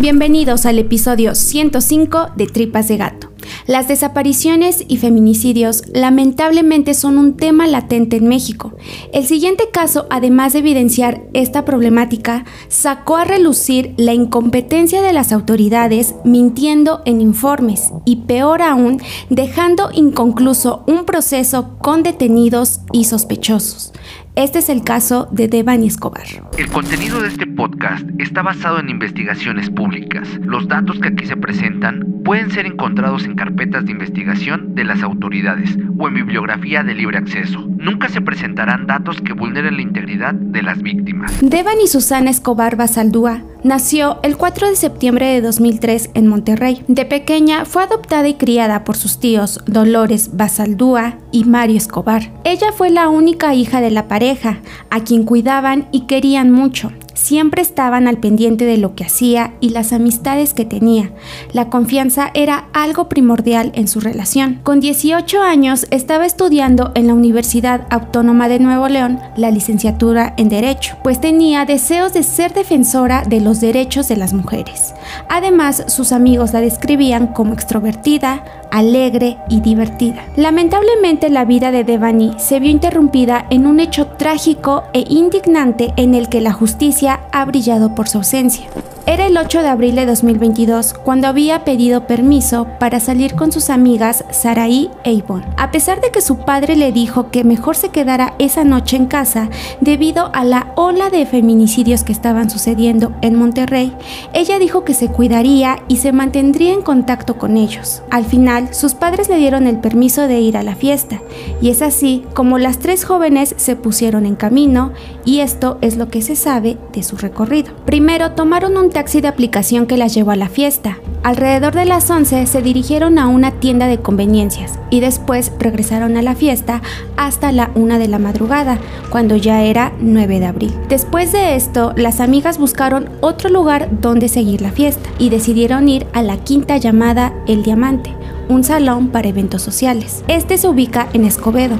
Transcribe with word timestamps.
Bienvenidos 0.00 0.64
al 0.64 0.78
episodio 0.78 1.34
105 1.34 2.28
de 2.34 2.46
Tripas 2.46 2.88
de 2.88 2.96
Gato. 2.96 3.30
Las 3.66 3.86
desapariciones 3.86 4.82
y 4.88 4.96
feminicidios 4.96 5.82
lamentablemente 5.92 6.94
son 6.94 7.18
un 7.18 7.36
tema 7.36 7.66
latente 7.66 8.16
en 8.16 8.26
México. 8.26 8.72
El 9.12 9.26
siguiente 9.26 9.68
caso, 9.70 10.06
además 10.08 10.54
de 10.54 10.60
evidenciar 10.60 11.24
esta 11.34 11.66
problemática, 11.66 12.46
sacó 12.68 13.16
a 13.16 13.24
relucir 13.24 13.92
la 13.98 14.14
incompetencia 14.14 15.02
de 15.02 15.12
las 15.12 15.32
autoridades 15.32 16.14
mintiendo 16.24 17.02
en 17.04 17.20
informes 17.20 17.90
y 18.06 18.22
peor 18.22 18.62
aún, 18.62 19.02
dejando 19.28 19.90
inconcluso 19.92 20.82
un 20.86 21.04
proceso 21.04 21.76
con 21.78 22.02
detenidos 22.02 22.80
y 22.92 23.04
sospechosos. 23.04 23.92
Este 24.36 24.60
es 24.60 24.68
el 24.68 24.84
caso 24.84 25.28
de 25.32 25.48
Devani 25.48 25.88
Escobar. 25.88 26.24
El 26.56 26.68
contenido 26.68 27.20
de 27.20 27.26
este 27.26 27.48
podcast 27.48 28.06
está 28.18 28.42
basado 28.42 28.78
en 28.78 28.88
investigaciones 28.88 29.68
públicas. 29.70 30.28
Los 30.40 30.68
datos 30.68 31.00
que 31.00 31.08
aquí 31.08 31.26
se 31.26 31.36
presentan 31.36 32.22
pueden 32.24 32.48
ser 32.52 32.64
encontrados 32.66 33.24
en 33.24 33.34
carpetas 33.34 33.84
de 33.86 33.90
investigación 33.90 34.76
de 34.76 34.84
las 34.84 35.02
autoridades 35.02 35.76
o 35.98 36.06
en 36.06 36.14
bibliografía 36.14 36.84
de 36.84 36.94
libre 36.94 37.18
acceso. 37.18 37.58
Nunca 37.76 38.08
se 38.08 38.20
presentarán 38.20 38.86
datos 38.86 39.20
que 39.20 39.32
vulneren 39.32 39.74
la 39.74 39.82
integridad 39.82 40.32
de 40.34 40.62
las 40.62 40.80
víctimas. 40.80 41.36
Devani 41.42 41.88
Susana 41.88 42.30
Escobar 42.30 42.76
Basaldúa 42.76 43.42
nació 43.62 44.18
el 44.22 44.36
4 44.36 44.70
de 44.70 44.76
septiembre 44.76 45.26
de 45.26 45.40
2003 45.40 46.10
en 46.14 46.26
Monterrey. 46.26 46.84
De 46.88 47.04
pequeña 47.04 47.64
fue 47.64 47.82
adoptada 47.82 48.28
y 48.28 48.34
criada 48.34 48.84
por 48.84 48.96
sus 48.96 49.18
tíos 49.18 49.60
Dolores 49.66 50.36
Basaldúa 50.36 51.18
y 51.32 51.44
Mario 51.44 51.76
Escobar. 51.76 52.32
Ella 52.44 52.72
fue 52.72 52.90
la 52.90 53.08
única 53.08 53.54
hija 53.54 53.80
de 53.80 53.90
la 53.90 54.08
pareja 54.08 54.60
a 54.90 55.04
quien 55.04 55.24
cuidaban 55.24 55.88
y 55.92 56.02
querían 56.02 56.50
mucho. 56.50 56.92
Siempre 57.20 57.60
estaban 57.60 58.08
al 58.08 58.16
pendiente 58.16 58.64
de 58.64 58.78
lo 58.78 58.94
que 58.94 59.04
hacía 59.04 59.52
y 59.60 59.68
las 59.68 59.92
amistades 59.92 60.54
que 60.54 60.64
tenía. 60.64 61.12
La 61.52 61.68
confianza 61.68 62.30
era 62.32 62.70
algo 62.72 63.10
primordial 63.10 63.72
en 63.74 63.88
su 63.88 64.00
relación. 64.00 64.58
Con 64.62 64.80
18 64.80 65.42
años 65.42 65.86
estaba 65.90 66.24
estudiando 66.24 66.92
en 66.94 67.06
la 67.06 67.12
Universidad 67.12 67.86
Autónoma 67.90 68.48
de 68.48 68.58
Nuevo 68.58 68.88
León 68.88 69.20
la 69.36 69.50
licenciatura 69.50 70.32
en 70.38 70.48
Derecho, 70.48 70.96
pues 71.02 71.20
tenía 71.20 71.66
deseos 71.66 72.14
de 72.14 72.22
ser 72.22 72.54
defensora 72.54 73.22
de 73.28 73.42
los 73.42 73.60
derechos 73.60 74.08
de 74.08 74.16
las 74.16 74.32
mujeres. 74.32 74.94
Además, 75.28 75.84
sus 75.88 76.12
amigos 76.12 76.54
la 76.54 76.62
describían 76.62 77.26
como 77.28 77.52
extrovertida, 77.52 78.44
alegre 78.70 79.38
y 79.48 79.60
divertida. 79.60 80.24
Lamentablemente 80.36 81.30
la 81.30 81.44
vida 81.44 81.70
de 81.70 81.84
Devani 81.84 82.32
se 82.38 82.60
vio 82.60 82.70
interrumpida 82.70 83.46
en 83.50 83.66
un 83.66 83.80
hecho 83.80 84.06
trágico 84.06 84.84
e 84.92 85.04
indignante 85.08 85.92
en 85.96 86.14
el 86.14 86.28
que 86.28 86.40
la 86.40 86.52
justicia 86.52 87.20
ha 87.32 87.44
brillado 87.44 87.94
por 87.94 88.08
su 88.08 88.18
ausencia. 88.18 88.66
Era 89.06 89.26
el 89.26 89.36
8 89.36 89.62
de 89.62 89.68
abril 89.68 89.96
de 89.96 90.06
2022 90.06 90.94
cuando 90.94 91.26
había 91.26 91.64
pedido 91.64 92.06
permiso 92.06 92.68
para 92.78 93.00
salir 93.00 93.34
con 93.34 93.50
sus 93.50 93.68
amigas 93.68 94.24
Saraí 94.30 94.88
e 95.02 95.12
Ivonne. 95.12 95.46
A 95.56 95.72
pesar 95.72 96.00
de 96.00 96.12
que 96.12 96.20
su 96.20 96.36
padre 96.36 96.76
le 96.76 96.92
dijo 96.92 97.30
que 97.30 97.42
mejor 97.42 97.74
se 97.76 97.88
quedara 97.88 98.34
esa 98.38 98.62
noche 98.62 98.96
en 98.96 99.06
casa 99.06 99.48
debido 99.80 100.30
a 100.32 100.44
la 100.44 100.72
ola 100.76 101.10
de 101.10 101.26
feminicidios 101.26 102.04
que 102.04 102.12
estaban 102.12 102.50
sucediendo 102.50 103.12
en 103.20 103.34
Monterrey, 103.34 103.92
ella 104.32 104.60
dijo 104.60 104.84
que 104.84 104.94
se 104.94 105.08
cuidaría 105.08 105.80
y 105.88 105.96
se 105.96 106.12
mantendría 106.12 106.72
en 106.72 106.82
contacto 106.82 107.36
con 107.36 107.56
ellos. 107.56 108.02
Al 108.10 108.24
final, 108.24 108.59
sus 108.72 108.94
padres 108.94 109.28
le 109.28 109.36
dieron 109.36 109.66
el 109.66 109.78
permiso 109.78 110.28
de 110.28 110.40
ir 110.40 110.56
a 110.56 110.62
la 110.62 110.74
fiesta 110.74 111.20
y 111.60 111.70
es 111.70 111.82
así 111.82 112.24
como 112.34 112.58
las 112.58 112.78
tres 112.78 113.04
jóvenes 113.04 113.54
se 113.56 113.76
pusieron 113.76 114.26
en 114.26 114.36
camino 114.36 114.92
y 115.24 115.40
esto 115.40 115.78
es 115.80 115.96
lo 115.96 116.08
que 116.08 116.22
se 116.22 116.36
sabe 116.36 116.76
de 116.92 117.02
su 117.02 117.16
recorrido. 117.16 117.72
Primero 117.86 118.32
tomaron 118.32 118.76
un 118.76 118.90
taxi 118.90 119.20
de 119.20 119.28
aplicación 119.28 119.86
que 119.86 119.96
las 119.96 120.14
llevó 120.14 120.30
a 120.30 120.36
la 120.36 120.48
fiesta. 120.48 120.98
Alrededor 121.22 121.74
de 121.74 121.84
las 121.84 122.08
11 122.10 122.46
se 122.46 122.62
dirigieron 122.62 123.18
a 123.18 123.28
una 123.28 123.52
tienda 123.52 123.86
de 123.86 123.98
conveniencias 123.98 124.78
y 124.88 125.00
después 125.00 125.52
regresaron 125.58 126.16
a 126.16 126.22
la 126.22 126.34
fiesta 126.34 126.82
hasta 127.16 127.52
la 127.52 127.70
1 127.74 127.98
de 127.98 128.08
la 128.08 128.18
madrugada, 128.18 128.78
cuando 129.10 129.36
ya 129.36 129.62
era 129.62 129.92
9 130.00 130.40
de 130.40 130.46
abril. 130.46 130.74
Después 130.88 131.32
de 131.32 131.56
esto, 131.56 131.92
las 131.96 132.20
amigas 132.20 132.58
buscaron 132.58 133.10
otro 133.20 133.50
lugar 133.50 133.88
donde 134.00 134.28
seguir 134.28 134.62
la 134.62 134.72
fiesta 134.72 135.10
y 135.18 135.28
decidieron 135.28 135.88
ir 135.88 136.06
a 136.12 136.22
la 136.22 136.38
quinta 136.38 136.76
llamada 136.78 137.34
El 137.46 137.62
Diamante, 137.62 138.14
un 138.50 138.64
salón 138.64 139.08
para 139.08 139.28
eventos 139.28 139.62
sociales. 139.62 140.24
Este 140.28 140.58
se 140.58 140.68
ubica 140.68 141.08
en 141.12 141.24
Escobedo. 141.24 141.76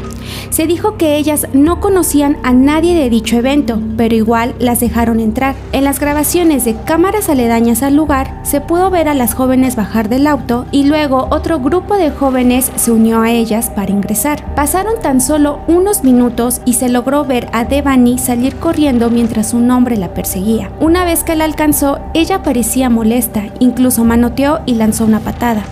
Se 0.50 0.66
dijo 0.66 0.96
que 0.96 1.16
ellas 1.16 1.46
no 1.52 1.80
conocían 1.80 2.38
a 2.42 2.52
nadie 2.52 2.94
de 2.94 3.10
dicho 3.10 3.36
evento, 3.36 3.80
pero 3.96 4.14
igual 4.14 4.54
las 4.58 4.80
dejaron 4.80 5.20
entrar. 5.20 5.54
En 5.72 5.84
las 5.84 6.00
grabaciones 6.00 6.64
de 6.64 6.76
cámaras 6.84 7.28
aledañas 7.28 7.82
al 7.82 7.96
lugar, 7.96 8.40
se 8.44 8.60
pudo 8.60 8.90
ver 8.90 9.08
a 9.08 9.14
las 9.14 9.34
jóvenes 9.34 9.76
bajar 9.76 10.08
del 10.08 10.26
auto 10.26 10.66
y 10.70 10.84
luego 10.84 11.28
otro 11.30 11.60
grupo 11.60 11.96
de 11.96 12.10
jóvenes 12.10 12.70
se 12.76 12.92
unió 12.92 13.22
a 13.22 13.30
ellas 13.30 13.70
para 13.70 13.92
ingresar. 13.92 14.54
Pasaron 14.54 14.94
tan 15.02 15.20
solo 15.20 15.60
unos 15.66 16.04
minutos 16.04 16.60
y 16.64 16.74
se 16.74 16.88
logró 16.88 17.24
ver 17.24 17.48
a 17.52 17.64
Devani 17.64 18.18
salir 18.18 18.56
corriendo 18.56 19.10
mientras 19.10 19.54
un 19.54 19.70
hombre 19.70 19.96
la 19.96 20.14
perseguía. 20.14 20.70
Una 20.80 21.04
vez 21.04 21.24
que 21.24 21.36
la 21.36 21.44
alcanzó, 21.44 21.98
ella 22.14 22.42
parecía 22.42 22.88
molesta, 22.90 23.44
incluso 23.58 24.04
manoteó 24.04 24.60
y 24.66 24.74
lanzó 24.74 25.04
una 25.04 25.20
patada. 25.20 25.64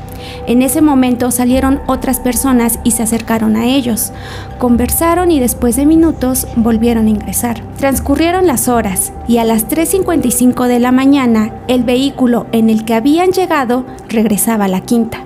En 0.47 0.63
ese 0.63 0.81
momento 0.81 1.31
salieron 1.31 1.81
otras 1.87 2.21
personas 2.21 2.79
y 2.85 2.93
se 2.93 3.03
acercaron 3.03 3.57
a 3.57 3.67
ellos. 3.67 4.13
Conversaron 4.59 5.31
y 5.31 5.41
después 5.41 5.77
de 5.77 5.87
minutos 5.87 6.47
volvieron 6.57 7.07
a 7.07 7.11
ingresar. 7.11 7.63
Transcurrieron 7.79 8.47
las 8.47 8.69
horas 8.69 9.13
y 9.27 9.39
a 9.39 9.45
las 9.45 9.69
3.55 9.69 10.67
de 10.67 10.79
la 10.79 10.93
mañana 10.93 11.53
el 11.69 11.85
vehículo 11.85 12.47
en 12.53 12.71
el 12.71 12.85
que 12.85 12.95
habían 12.95 13.31
llegado 13.31 13.85
regresaba 14.09 14.67
a 14.67 14.69
la 14.69 14.81
quinta. 14.81 15.23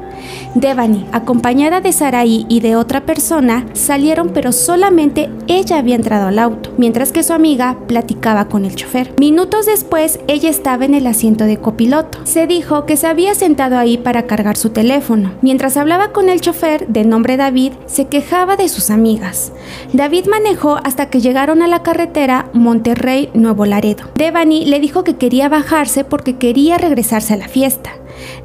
Devani, 0.55 1.07
acompañada 1.13 1.81
de 1.81 1.93
Saraí 1.93 2.45
y 2.49 2.61
de 2.61 2.77
otra 2.77 3.07
persona, 3.07 3.67
salieron 3.73 4.31
pero 4.31 4.53
solamente 4.53 5.31
ella 5.47 5.79
había 5.79 5.97
entrado 5.97 6.29
al 6.29 6.39
auto, 6.39 6.71
mientras 6.77 7.11
que 7.11 7.23
su 7.23 7.33
amiga 7.33 7.79
platicaba 7.87 8.49
con 8.49 8.65
el 8.65 8.75
chofer. 8.75 9.15
Minutos 9.19 9.67
después, 9.67 10.21
ella 10.29 10.51
estaba 10.51 10.85
en 10.85 10.95
el 10.95 11.07
asiento 11.07 11.45
de 11.45 11.57
copiloto. 11.57 12.19
Se 12.25 12.47
dijo 12.47 12.85
que 12.85 12.97
se 12.97 13.07
había 13.07 13.35
sentado 13.35 13.79
ahí 13.79 13.97
para 13.97 14.27
cargar 14.27 14.57
su 14.57 14.71
teléfono. 14.71 15.33
Mientras 15.41 15.77
hablaba 15.77 16.13
con 16.13 16.29
el 16.29 16.41
chofer, 16.41 16.87
de 16.89 17.05
nombre 17.05 17.37
David, 17.37 17.73
se 17.87 18.07
quejaba 18.09 18.57
de 18.57 18.69
sus 18.69 18.91
amigas. 18.91 19.53
David 19.93 20.27
manejó 20.27 20.79
hasta 20.84 21.09
que 21.09 21.21
llegaron 21.21 21.63
a 21.63 21.69
la 21.69 21.83
carretera 21.83 22.51
Monterrey-Nuevo 22.53 23.65
Laredo. 23.65 24.05
Devani 24.17 24.67
le 24.67 24.81
dijo 24.81 25.05
que 25.05 25.17
quería 25.17 25.49
bajarse 25.49 26.05
porque 26.05 26.37
quería 26.37 26.79
regresarse 26.79 27.34
a 27.34 27.39
la 27.39 27.49
fiesta. 27.49 27.93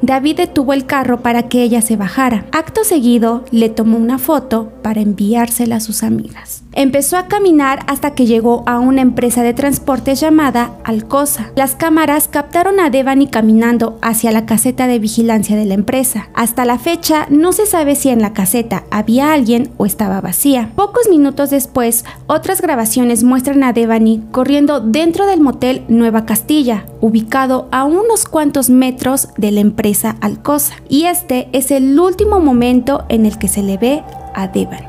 David 0.02 0.36
detuvo 0.36 0.72
el 0.72 0.86
carro 0.86 1.20
para 1.20 1.48
que 1.48 1.62
ella 1.62 1.82
se 1.82 1.96
bajara. 1.96 2.46
Acto 2.52 2.84
seguido, 2.84 3.44
le 3.50 3.68
tomó 3.68 3.98
una 3.98 4.18
foto 4.18 4.72
para 4.82 5.00
enviársela 5.00 5.76
a 5.76 5.80
sus 5.80 6.02
amigas. 6.02 6.62
Empezó 6.72 7.16
a 7.16 7.26
caminar 7.26 7.80
hasta 7.88 8.14
que 8.14 8.26
llegó 8.26 8.62
a 8.66 8.78
una 8.78 9.00
empresa 9.00 9.42
de 9.42 9.54
transportes 9.54 10.20
llamada 10.20 10.76
Alcosa. 10.84 11.50
Las 11.56 11.74
cámaras 11.74 12.28
captaron 12.28 12.78
a 12.78 12.90
Devani 12.90 13.26
caminando 13.26 13.98
hacia 14.00 14.30
la 14.30 14.46
caseta 14.46 14.86
de 14.86 14.98
vigilancia 14.98 15.56
de 15.56 15.64
la 15.64 15.74
empresa. 15.74 16.28
Hasta 16.34 16.64
la 16.64 16.78
fecha 16.78 17.26
no 17.30 17.52
se 17.52 17.66
sabe 17.66 17.96
si 17.96 18.10
en 18.10 18.22
la 18.22 18.32
caseta 18.32 18.84
había 18.90 19.32
alguien 19.32 19.70
o 19.76 19.86
estaba 19.86 20.20
vacía. 20.20 20.70
Pocos 20.76 21.08
minutos 21.08 21.50
después, 21.50 22.04
otras 22.28 22.60
grabaciones 22.60 23.24
muestran 23.24 23.64
a 23.64 23.72
Devani 23.72 24.22
corriendo 24.30 24.80
dentro 24.80 25.26
del 25.26 25.40
motel 25.40 25.84
Nueva 25.88 26.26
Castilla, 26.26 26.84
ubicado 27.00 27.68
a 27.70 27.84
unos 27.84 28.24
cuantos 28.24 28.70
metros 28.70 29.28
de 29.36 29.52
la 29.52 29.60
empresa 29.60 30.16
Alcosa. 30.20 30.74
Y 30.88 31.04
este 31.04 31.48
es 31.52 31.70
el 31.70 31.98
último 31.98 32.40
momento 32.40 33.04
en 33.08 33.26
el 33.26 33.38
que 33.38 33.48
se 33.48 33.62
le 33.62 33.76
ve 33.76 34.02
a 34.34 34.48
Devani. 34.48 34.86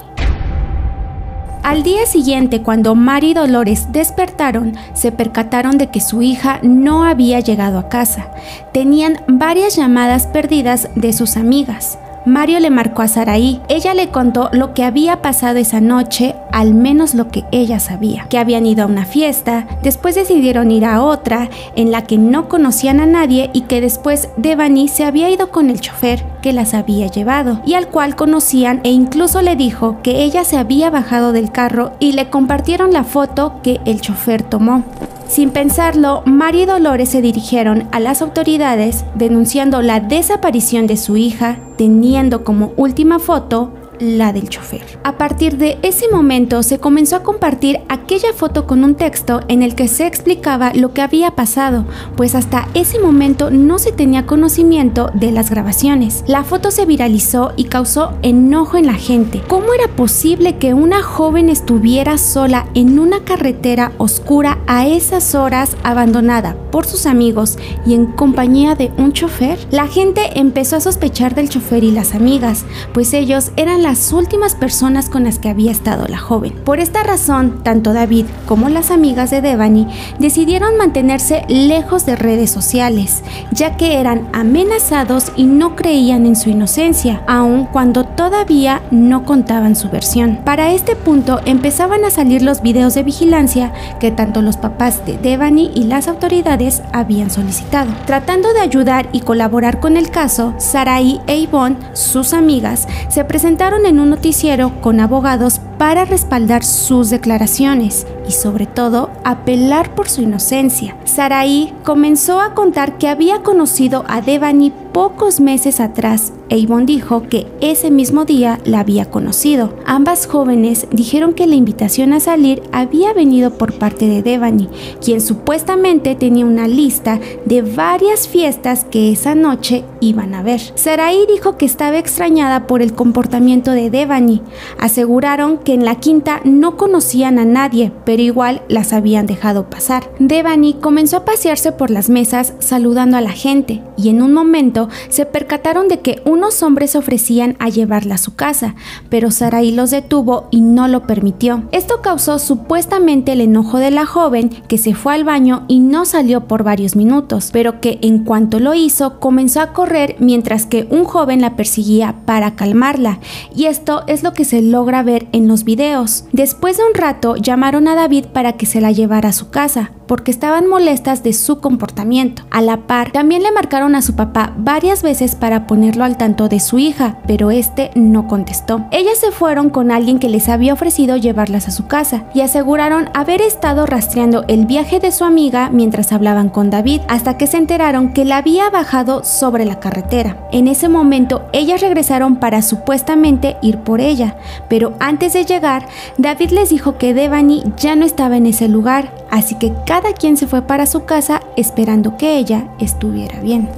Al 1.64 1.84
día 1.84 2.06
siguiente, 2.06 2.62
cuando 2.62 2.96
Mari 2.96 3.32
y 3.32 3.34
Dolores 3.34 3.92
despertaron, 3.92 4.74
se 4.94 5.12
percataron 5.12 5.78
de 5.78 5.92
que 5.92 6.00
su 6.00 6.22
hija 6.22 6.60
no 6.64 7.04
había 7.04 7.42
llegado 7.42 7.78
a 7.78 7.90
casa. 7.90 8.32
Tenían 8.74 9.20
varias 9.28 9.76
llamadas 9.76 10.26
perdidas 10.26 10.90
de 10.96 11.14
sus 11.14 11.38
amigas. 11.38 12.00
Mario 12.30 12.60
le 12.60 12.70
marcó 12.70 13.02
a 13.02 13.08
Saraí. 13.08 13.60
Ella 13.70 13.96
le 13.96 14.10
contó 14.10 14.50
lo 14.54 14.74
que 14.76 14.84
había 14.84 15.22
pasado 15.22 15.58
esa 15.58 15.82
noche, 15.82 16.36
al 16.52 16.76
menos 16.76 17.16
lo 17.16 17.28
que 17.30 17.44
ella 17.52 17.80
sabía. 17.80 18.28
Que 18.30 18.38
habían 18.38 18.68
ido 18.68 18.84
a 18.84 18.88
una 18.88 19.06
fiesta, 19.06 19.68
después 19.82 20.14
decidieron 20.14 20.70
ir 20.70 20.86
a 20.86 21.02
otra, 21.02 21.50
en 21.76 21.92
la 21.92 22.04
que 22.04 22.18
no 22.18 22.48
conocían 22.48 23.00
a 23.00 23.08
nadie 23.08 23.50
y 23.52 23.62
que 23.62 23.82
después 23.82 24.30
Devani 24.38 24.88
se 24.88 25.06
había 25.06 25.30
ido 25.30 25.50
con 25.50 25.72
el 25.72 25.82
chofer 25.82 26.24
que 26.42 26.54
las 26.54 26.74
había 26.74 27.08
llevado 27.08 27.62
y 27.66 27.74
al 27.74 27.88
cual 27.88 28.16
conocían 28.16 28.80
e 28.84 28.92
incluso 28.92 29.42
le 29.42 29.56
dijo 29.56 29.98
que 30.04 30.24
ella 30.24 30.44
se 30.44 30.58
había 30.58 30.90
bajado 30.90 31.34
del 31.34 31.52
carro 31.52 31.94
y 32.00 32.12
le 32.14 32.30
compartieron 32.30 32.94
la 32.94 33.04
foto 33.04 33.60
que 33.64 33.82
el 33.86 34.02
chofer 34.02 34.44
tomó. 34.44 34.84
Sin 35.30 35.52
pensarlo, 35.52 36.24
María 36.26 36.64
y 36.64 36.66
Dolores 36.66 37.10
se 37.10 37.22
dirigieron 37.22 37.88
a 37.92 38.00
las 38.00 38.24
autoridades 38.24 39.06
denunciando 39.14 39.84
la 39.84 40.00
desaparición 40.00 40.88
de 40.88 40.98
su 40.98 41.18
hija, 41.18 41.60
teniendo 41.78 42.44
como 42.44 42.74
última 42.78 43.20
foto 43.20 43.72
la 44.00 44.34
del 44.34 44.50
chofer. 44.50 45.00
A 45.04 45.18
partir 45.18 45.58
de 45.58 45.78
ese 45.82 46.08
momento 46.10 46.64
se 46.64 46.80
comenzó 46.80 47.18
a 47.18 47.24
compartir 47.24 47.82
aquella 47.90 48.34
foto 48.34 48.66
con 48.66 48.84
un 48.84 48.96
texto 48.96 49.42
en 49.48 49.62
el 49.62 49.76
que 49.76 49.88
se 49.88 50.08
explicaba 50.08 50.74
lo 50.74 50.94
que 50.94 51.02
había 51.02 51.32
pasado, 51.32 51.86
pues 52.16 52.36
hasta 52.36 52.68
ese 52.74 53.00
momento 53.00 53.52
no 53.52 53.80
se 53.80 53.92
tenía 53.92 54.26
conocimiento 54.26 55.10
de 55.14 55.32
las 55.32 55.50
grabaciones. 55.50 56.24
La 56.28 56.44
foto 56.44 56.72
se 56.72 56.86
viralizó 56.86 57.52
y 57.56 57.66
causó 57.66 58.14
enojo 58.22 58.78
en 58.78 58.88
la 58.88 58.94
gente. 58.94 59.42
¿Cómo 59.48 59.74
era 59.74 59.88
posible 59.88 60.58
que 60.58 60.74
una 60.74 61.04
joven 61.04 61.50
estuviera 61.50 62.18
sola 62.18 62.68
en 62.74 63.00
una 63.00 63.24
carretera 63.24 63.92
oscura 63.98 64.60
a 64.68 64.88
esas 64.88 65.36
horas 65.36 65.76
abandonada 65.84 66.56
por 66.72 66.86
sus 66.86 67.06
amigos 67.06 67.58
y 67.86 67.94
en 67.94 68.08
compañía 68.08 68.76
de 68.76 68.92
un 68.98 69.14
chofer? 69.14 69.60
La 69.72 69.88
gente 69.88 70.40
empezó 70.40 70.76
a 70.76 70.82
sospechar 70.82 71.36
del 71.36 71.50
chofer 71.50 71.84
y 71.84 71.92
las 71.92 72.16
amigas, 72.16 72.66
pues 72.94 73.14
ellos 73.14 73.52
eran 73.56 73.84
las 73.90 74.14
últimas 74.14 74.54
personas 74.54 75.10
con 75.10 75.24
las 75.24 75.40
que 75.40 75.50
había 75.50 75.72
estado 75.72 76.06
la 76.08 76.20
joven. 76.20 76.54
Por 76.64 76.80
esta 76.80 77.02
razón, 77.02 77.64
tanto 77.64 77.92
David 77.92 78.28
como 78.46 78.70
las 78.70 78.92
amigas 78.92 79.32
de 79.32 79.42
Devani 79.42 79.88
decidieron 80.20 80.78
mantenerse 80.78 81.44
lejos 81.48 82.06
de 82.06 82.16
redes 82.16 82.52
sociales, 82.52 83.24
ya 83.52 83.78
que 83.78 84.00
eran 84.00 84.30
amenazados 84.32 85.32
y 85.36 85.46
no 85.46 85.76
creían 85.76 86.28
en 86.28 86.36
su 86.36 86.52
inocencia, 86.52 87.24
aun 87.26 87.66
cuando 87.66 88.04
todavía 88.04 88.84
no 88.92 89.26
contaban 89.26 89.76
su 89.76 89.90
versión. 89.90 90.38
Para 90.46 90.72
este 90.72 90.96
punto 90.96 91.42
empezaban 91.46 92.06
a 92.06 92.12
salir 92.12 92.44
los 92.44 92.62
videos 92.62 92.94
de 92.94 93.02
vigilancia 93.02 93.74
que 94.00 94.12
tanto 94.12 94.44
los 94.44 94.58
papás 94.58 95.04
de 95.08 95.18
Devani 95.18 95.72
y 95.74 95.86
las 95.86 96.08
autoridades 96.08 96.84
habían 96.94 97.32
solicitado. 97.32 97.90
Tratando 98.06 98.54
de 98.54 98.60
ayudar 98.60 99.10
y 99.14 99.22
colaborar 99.22 99.80
con 99.80 99.98
el 99.98 100.12
caso, 100.12 100.54
Sarai 100.60 101.22
e 101.26 101.42
Yvonne, 101.48 101.78
sus 101.94 102.34
amigas, 102.34 102.88
se 103.10 103.26
presentaron 103.26 103.79
en 103.86 104.00
un 104.00 104.10
noticiero 104.10 104.82
con 104.82 105.00
abogados 105.00 105.60
para 105.78 106.06
respaldar 106.06 106.64
sus 106.64 107.10
declaraciones 107.10 108.06
y 108.30 108.32
sobre 108.32 108.68
todo 108.68 109.10
apelar 109.26 109.96
por 109.96 110.08
su 110.08 110.22
inocencia. 110.22 110.96
Sarai 111.04 111.74
comenzó 111.84 112.40
a 112.40 112.54
contar 112.54 113.00
que 113.00 113.08
había 113.08 113.42
conocido 113.42 114.06
a 114.08 114.22
Devani 114.22 114.72
pocos 114.94 115.40
meses 115.40 115.80
atrás 115.80 116.32
e 116.50 116.66
dijo 116.86 117.24
que 117.30 117.48
ese 117.62 117.92
mismo 117.92 118.26
día 118.26 118.60
la 118.66 118.80
había 118.80 119.06
conocido. 119.06 119.74
Ambas 119.86 120.26
jóvenes 120.26 120.88
dijeron 120.92 121.34
que 121.34 121.46
la 121.46 121.56
invitación 121.56 122.12
a 122.14 122.20
salir 122.20 122.64
había 122.72 123.14
venido 123.14 123.52
por 123.52 123.74
parte 123.74 124.08
de 124.08 124.24
Devani, 124.24 124.68
quien 125.04 125.22
supuestamente 125.22 126.16
tenía 126.16 126.46
una 126.46 126.68
lista 126.68 127.20
de 127.46 127.62
varias 127.62 128.28
fiestas 128.28 128.84
que 128.84 129.12
esa 129.12 129.36
noche 129.36 129.84
iban 130.00 130.34
a 130.34 130.42
ver. 130.42 130.60
Sarai 130.76 131.26
dijo 131.28 131.58
que 131.58 131.66
estaba 131.66 132.00
extrañada 132.00 132.66
por 132.66 132.82
el 132.82 132.94
comportamiento 132.94 133.72
de 133.72 133.90
Devani. 133.90 134.42
Aseguraron 134.80 135.60
que 135.60 135.74
en 135.74 135.86
la 135.86 135.96
quinta 135.96 136.42
no 136.44 136.78
conocían 136.78 137.38
a 137.38 137.46
nadie, 137.46 137.92
pero 138.06 138.19
igual 138.22 138.62
las 138.68 138.94
habían 138.94 139.26
dejado 139.26 139.70
pasar. 139.70 140.12
Devani 140.20 140.76
comenzó 140.76 141.18
a 141.18 141.26
pasearse 141.26 141.72
por 141.72 141.90
las 141.90 142.10
mesas 142.10 142.54
saludando 142.60 143.18
a 143.18 143.22
la 143.22 143.32
gente 143.32 143.82
y 143.98 144.10
en 144.10 144.22
un 144.22 144.34
momento 144.34 144.90
se 145.10 145.26
percataron 145.26 145.88
de 145.88 146.00
que 146.00 146.22
unos 146.26 146.62
hombres 146.64 146.96
ofrecían 146.96 147.56
a 147.60 147.70
llevarla 147.70 148.16
a 148.16 148.20
su 148.20 148.36
casa, 148.36 148.76
pero 149.10 149.32
Saraí 149.32 149.72
los 149.72 149.92
detuvo 149.92 150.48
y 150.52 150.62
no 150.62 150.88
lo 150.88 151.08
permitió. 151.08 151.64
Esto 151.72 152.02
causó 152.02 152.40
supuestamente 152.40 153.32
el 153.32 153.42
enojo 153.42 153.78
de 153.78 153.92
la 153.92 154.06
joven 154.06 154.50
que 154.68 154.78
se 154.78 154.94
fue 154.94 155.14
al 155.14 155.24
baño 155.24 155.66
y 155.68 155.80
no 155.80 156.06
salió 156.06 156.48
por 156.48 156.64
varios 156.64 156.96
minutos, 156.96 157.50
pero 157.52 157.82
que 157.82 158.00
en 158.02 158.24
cuanto 158.24 158.60
lo 158.60 158.74
hizo 158.74 159.20
comenzó 159.20 159.62
a 159.62 159.74
correr 159.74 160.16
mientras 160.20 160.66
que 160.66 160.88
un 160.90 161.04
joven 161.04 161.42
la 161.42 161.56
perseguía 161.56 162.16
para 162.26 162.56
calmarla, 162.56 163.20
y 163.56 163.66
esto 163.66 164.04
es 164.08 164.24
lo 164.24 164.34
que 164.34 164.46
se 164.46 164.62
logra 164.62 165.04
ver 165.04 165.28
en 165.32 165.48
los 165.48 165.64
videos. 165.64 166.26
Después 166.32 166.78
de 166.78 166.84
un 166.84 166.94
rato 166.94 167.36
llamaron 167.36 167.88
a 167.88 167.96
David 167.96 168.09
para 168.32 168.54
que 168.54 168.66
se 168.66 168.82
la 168.82 168.92
llevara 168.92 169.30
a 169.30 169.34
su 169.34 169.50
casa, 169.50 169.92
porque 170.08 170.32
estaban 170.32 170.68
molestas 170.68 171.22
de 171.22 171.34
su 171.34 171.60
comportamiento. 171.60 172.42
A 172.50 172.62
la 172.62 172.88
par, 172.88 173.12
también 173.12 173.44
le 173.44 173.52
marcaron 173.52 173.94
a 173.94 174.02
su 174.02 174.16
papá 174.16 174.54
varias 174.58 175.04
veces 175.04 175.36
para 175.36 175.68
ponerlo 175.68 176.04
al 176.04 176.18
tanto 176.18 176.50
de 176.50 176.60
su 176.60 176.80
hija, 176.80 177.20
pero 177.28 177.52
este 177.52 177.92
no 177.94 178.28
contestó. 178.28 178.86
Ellas 178.92 179.20
se 179.20 179.32
fueron 179.32 179.70
con 179.70 179.92
alguien 179.92 180.18
que 180.18 180.30
les 180.30 180.50
había 180.50 180.74
ofrecido 180.74 181.16
llevarlas 181.16 181.68
a 181.68 181.72
su 181.72 181.86
casa 181.86 182.24
y 182.34 182.42
aseguraron 182.42 183.10
haber 183.14 183.42
estado 183.42 183.86
rastreando 183.86 184.46
el 184.48 184.66
viaje 184.66 185.00
de 185.00 185.12
su 185.12 185.24
amiga 185.24 185.70
mientras 185.72 186.12
hablaban 186.12 186.50
con 186.50 186.72
David, 186.72 187.02
hasta 187.08 187.38
que 187.38 187.46
se 187.46 187.58
enteraron 187.58 188.12
que 188.12 188.26
la 188.26 188.38
había 188.38 188.72
bajado 188.72 189.24
sobre 189.24 189.66
la 189.66 189.80
carretera. 189.80 190.48
En 190.52 190.68
ese 190.68 190.90
momento, 190.90 191.44
ellas 191.54 191.82
regresaron 191.82 192.38
para 192.38 192.64
supuestamente 192.64 193.58
ir 193.62 193.78
por 193.78 194.02
ella, 194.02 194.38
pero 194.68 194.94
antes 195.00 195.34
de 195.34 195.46
llegar, 195.46 195.88
David 196.18 196.50
les 196.50 196.70
dijo 196.70 196.98
que 196.98 197.14
Devani 197.14 197.64
ya 197.78 197.96
no 198.00 198.06
estaba 198.06 198.38
en 198.38 198.46
ese 198.46 198.68
lugar, 198.68 199.14
así 199.30 199.56
que 199.56 199.74
cada 199.86 200.14
quien 200.14 200.38
se 200.38 200.48
fue 200.48 200.62
para 200.64 200.86
su 200.86 201.06
casa 201.06 201.42
esperando 201.56 202.18
que 202.18 202.38
ella 202.38 202.70
estuviera 202.80 203.40
bien. 203.42 203.70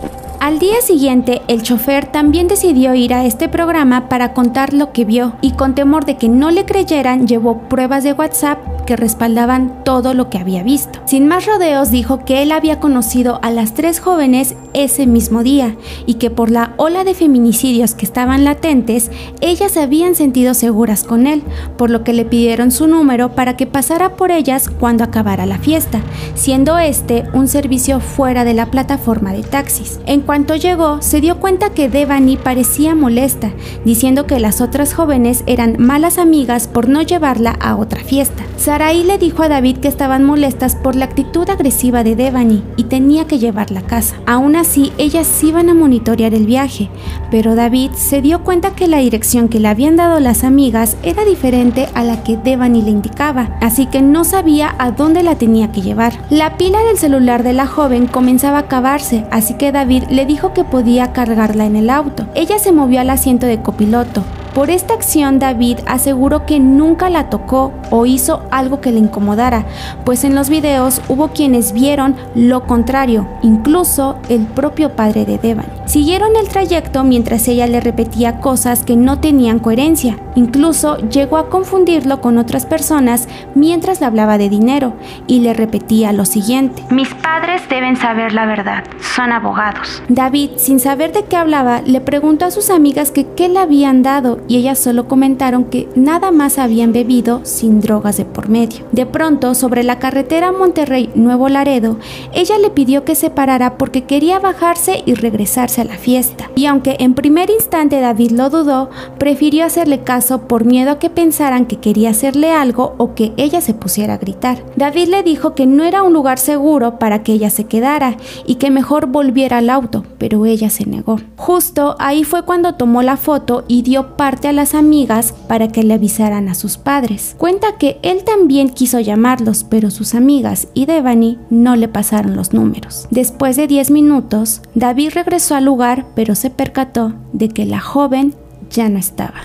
Al 0.41 0.57
día 0.57 0.81
siguiente, 0.81 1.43
el 1.47 1.61
chofer 1.61 2.07
también 2.07 2.47
decidió 2.47 2.95
ir 2.95 3.13
a 3.13 3.25
este 3.25 3.47
programa 3.47 4.09
para 4.09 4.33
contar 4.33 4.73
lo 4.73 4.91
que 4.91 5.05
vio 5.05 5.33
y 5.39 5.51
con 5.51 5.75
temor 5.75 6.05
de 6.05 6.17
que 6.17 6.29
no 6.29 6.49
le 6.49 6.65
creyeran, 6.65 7.27
llevó 7.27 7.59
pruebas 7.69 8.03
de 8.03 8.13
WhatsApp 8.13 8.57
que 8.87 8.95
respaldaban 8.95 9.83
todo 9.83 10.15
lo 10.15 10.31
que 10.31 10.39
había 10.39 10.63
visto. 10.63 10.99
Sin 11.05 11.27
más 11.27 11.45
rodeos, 11.45 11.91
dijo 11.91 12.25
que 12.25 12.41
él 12.41 12.51
había 12.51 12.79
conocido 12.79 13.39
a 13.43 13.51
las 13.51 13.75
tres 13.75 13.99
jóvenes 13.99 14.55
ese 14.73 15.05
mismo 15.05 15.43
día 15.43 15.75
y 16.07 16.15
que 16.15 16.31
por 16.31 16.49
la 16.49 16.73
ola 16.77 17.03
de 17.03 17.13
feminicidios 17.13 17.93
que 17.93 18.05
estaban 18.05 18.43
latentes, 18.43 19.11
ellas 19.41 19.77
habían 19.77 20.15
sentido 20.15 20.55
seguras 20.55 21.03
con 21.03 21.27
él, 21.27 21.43
por 21.77 21.91
lo 21.91 22.03
que 22.03 22.13
le 22.13 22.25
pidieron 22.25 22.71
su 22.71 22.87
número 22.87 23.35
para 23.35 23.57
que 23.57 23.67
pasara 23.67 24.00
por 24.09 24.31
ellas 24.31 24.69
cuando 24.69 25.03
acabara 25.03 25.45
la 25.45 25.57
fiesta, 25.57 26.01
siendo 26.35 26.77
este 26.77 27.23
un 27.33 27.47
servicio 27.47 27.99
fuera 27.99 28.43
de 28.43 28.53
la 28.53 28.67
plataforma 28.67 29.31
de 29.31 29.43
taxis. 29.43 29.99
En 30.05 30.21
cuanto 30.21 30.55
llegó, 30.55 31.01
se 31.01 31.21
dio 31.21 31.39
cuenta 31.39 31.69
que 31.69 31.89
Devani 31.89 32.37
parecía 32.37 32.95
molesta, 32.95 33.51
diciendo 33.85 34.25
que 34.25 34.39
las 34.39 34.61
otras 34.61 34.93
jóvenes 34.93 35.43
eran 35.45 35.75
malas 35.79 36.17
amigas 36.17 36.67
por 36.67 36.89
no 36.89 37.01
llevarla 37.01 37.51
a 37.59 37.75
otra 37.75 38.01
fiesta. 38.01 38.43
Saraí 38.57 39.03
le 39.03 39.17
dijo 39.17 39.43
a 39.43 39.49
David 39.49 39.77
que 39.77 39.87
estaban 39.87 40.23
molestas 40.23 40.75
por 40.75 40.95
la 40.95 41.05
actitud 41.05 41.49
agresiva 41.49 42.03
de 42.03 42.15
Devani 42.15 42.63
y 42.77 42.83
tenía 42.83 43.25
que 43.25 43.39
llevarla 43.39 43.81
a 43.81 43.87
casa. 43.87 44.15
Aún 44.25 44.55
así, 44.55 44.91
ellas 44.97 45.43
iban 45.43 45.69
a 45.69 45.73
monitorear 45.73 46.33
el 46.33 46.45
viaje, 46.45 46.89
pero 47.31 47.55
David 47.55 47.91
se 47.95 48.21
dio 48.21 48.43
cuenta 48.43 48.75
que 48.75 48.87
la 48.87 48.97
dirección 48.97 49.49
que 49.49 49.59
le 49.59 49.67
habían 49.67 49.95
dado 49.95 50.19
las 50.19 50.43
amigas 50.43 50.97
era 51.03 51.25
diferente 51.25 51.89
a 51.93 52.03
la 52.03 52.23
que 52.23 52.37
Devani 52.37 52.81
le 52.81 52.91
indicaba, 52.91 53.57
así 53.61 53.85
que 53.91 54.01
no 54.01 54.23
sabía 54.23 54.73
a 54.79 54.91
dónde 54.91 55.21
la 55.21 55.35
tenía 55.35 55.71
que 55.71 55.81
llevar. 55.81 56.13
La 56.29 56.57
pila 56.57 56.79
del 56.83 56.97
celular 56.97 57.43
de 57.43 57.53
la 57.53 57.67
joven 57.67 58.07
comenzaba 58.07 58.57
a 58.57 58.61
acabarse, 58.61 59.25
así 59.31 59.53
que 59.53 59.71
David 59.71 60.05
le 60.09 60.25
dijo 60.25 60.53
que 60.53 60.63
podía 60.63 61.13
cargarla 61.13 61.65
en 61.65 61.75
el 61.75 61.89
auto. 61.89 62.25
Ella 62.33 62.57
se 62.57 62.71
movió 62.71 63.01
al 63.01 63.09
asiento 63.09 63.45
de 63.45 63.61
copiloto, 63.61 64.23
por 64.53 64.69
esta 64.69 64.93
acción 64.93 65.39
David 65.39 65.79
aseguró 65.85 66.45
que 66.45 66.59
nunca 66.59 67.09
la 67.09 67.29
tocó 67.29 67.73
o 67.89 68.05
hizo 68.05 68.43
algo 68.51 68.81
que 68.81 68.91
le 68.91 68.99
incomodara, 68.99 69.65
pues 70.05 70.23
en 70.23 70.35
los 70.35 70.49
videos 70.49 71.01
hubo 71.07 71.29
quienes 71.29 71.73
vieron 71.73 72.15
lo 72.35 72.65
contrario, 72.65 73.27
incluso 73.41 74.17
el 74.29 74.45
propio 74.45 74.95
padre 74.95 75.25
de 75.25 75.37
Devan. 75.37 75.65
Siguieron 75.85 76.35
el 76.35 76.47
trayecto 76.47 77.03
mientras 77.03 77.47
ella 77.47 77.67
le 77.67 77.79
repetía 77.79 78.39
cosas 78.39 78.83
que 78.83 78.95
no 78.95 79.19
tenían 79.19 79.59
coherencia, 79.59 80.17
incluso 80.35 80.97
llegó 80.97 81.37
a 81.37 81.49
confundirlo 81.49 82.21
con 82.21 82.37
otras 82.37 82.65
personas 82.65 83.27
mientras 83.55 83.99
le 83.99 84.05
hablaba 84.05 84.37
de 84.37 84.49
dinero 84.49 84.93
y 85.27 85.39
le 85.39 85.53
repetía 85.53 86.13
lo 86.13 86.25
siguiente. 86.25 86.83
Mis 86.89 87.13
padres 87.15 87.61
deben 87.69 87.95
saber 87.97 88.33
la 88.33 88.45
verdad, 88.45 88.83
son 88.99 89.31
abogados. 89.31 90.01
David, 90.07 90.51
sin 90.57 90.79
saber 90.79 91.11
de 91.11 91.23
qué 91.25 91.37
hablaba, 91.37 91.81
le 91.81 92.01
preguntó 92.01 92.45
a 92.45 92.51
sus 92.51 92.69
amigas 92.69 93.11
que 93.11 93.27
qué 93.33 93.49
le 93.49 93.59
habían 93.59 94.03
dado 94.03 94.40
y 94.47 94.57
ellas 94.57 94.79
solo 94.79 95.07
comentaron 95.07 95.65
que 95.65 95.87
nada 95.95 96.31
más 96.31 96.57
habían 96.57 96.91
bebido 96.91 97.41
sin 97.43 97.81
drogas 97.81 98.17
de 98.17 98.25
por 98.25 98.49
medio. 98.49 98.85
De 98.91 99.05
pronto, 99.05 99.55
sobre 99.55 99.83
la 99.83 99.99
carretera 99.99 100.51
Monterrey-Nuevo 100.51 101.49
Laredo, 101.49 101.97
ella 102.33 102.57
le 102.57 102.69
pidió 102.69 103.05
que 103.05 103.15
se 103.15 103.29
parara 103.29 103.77
porque 103.77 104.03
quería 104.03 104.39
bajarse 104.39 105.03
y 105.05 105.13
regresarse 105.13 105.81
a 105.81 105.85
la 105.85 105.97
fiesta. 105.97 106.49
Y 106.55 106.65
aunque 106.65 106.97
en 106.99 107.13
primer 107.13 107.49
instante 107.49 107.99
David 107.99 108.31
lo 108.31 108.49
dudó, 108.49 108.89
prefirió 109.17 109.65
hacerle 109.65 110.01
caso 110.01 110.47
por 110.47 110.65
miedo 110.65 110.91
a 110.91 110.99
que 110.99 111.09
pensaran 111.09 111.65
que 111.65 111.77
quería 111.77 112.09
hacerle 112.09 112.51
algo 112.51 112.95
o 112.97 113.13
que 113.15 113.33
ella 113.37 113.61
se 113.61 113.73
pusiera 113.73 114.15
a 114.15 114.17
gritar. 114.17 114.63
David 114.75 115.09
le 115.09 115.23
dijo 115.23 115.55
que 115.55 115.65
no 115.65 115.83
era 115.83 116.03
un 116.03 116.13
lugar 116.13 116.39
seguro 116.39 116.99
para 116.99 117.23
que 117.23 117.33
ella 117.33 117.49
se 117.49 117.65
quedara 117.65 118.17
y 118.45 118.55
que 118.55 118.71
mejor 118.71 119.07
volviera 119.07 119.59
al 119.59 119.69
auto, 119.69 120.03
pero 120.17 120.45
ella 120.45 120.69
se 120.69 120.85
negó. 120.85 121.17
Justo 121.37 121.95
ahí 121.99 122.23
fue 122.23 122.43
cuando 122.43 122.75
tomó 122.75 123.01
la 123.01 123.17
foto 123.17 123.63
y 123.67 123.81
dio 123.81 124.17
parte 124.17 124.30
a 124.47 124.53
las 124.53 124.75
amigas 124.75 125.33
para 125.47 125.67
que 125.67 125.83
le 125.83 125.93
avisaran 125.93 126.49
a 126.49 126.55
sus 126.55 126.77
padres. 126.77 127.35
Cuenta 127.37 127.77
que 127.77 127.99
él 128.01 128.23
también 128.23 128.69
quiso 128.69 128.99
llamarlos, 128.99 129.63
pero 129.63 129.91
sus 129.91 130.15
amigas 130.15 130.67
y 130.73 130.85
Devani 130.85 131.37
no 131.49 131.75
le 131.75 131.87
pasaron 131.87 132.35
los 132.35 132.53
números. 132.53 133.07
Después 133.11 133.55
de 133.55 133.67
10 133.67 133.91
minutos, 133.91 134.61
David 134.75 135.11
regresó 135.13 135.55
al 135.55 135.65
lugar, 135.65 136.05
pero 136.15 136.35
se 136.35 136.49
percató 136.49 137.13
de 137.33 137.49
que 137.49 137.65
la 137.65 137.79
joven 137.79 138.33
ya 138.69 138.89
no 138.89 138.97
estaba. 138.97 139.41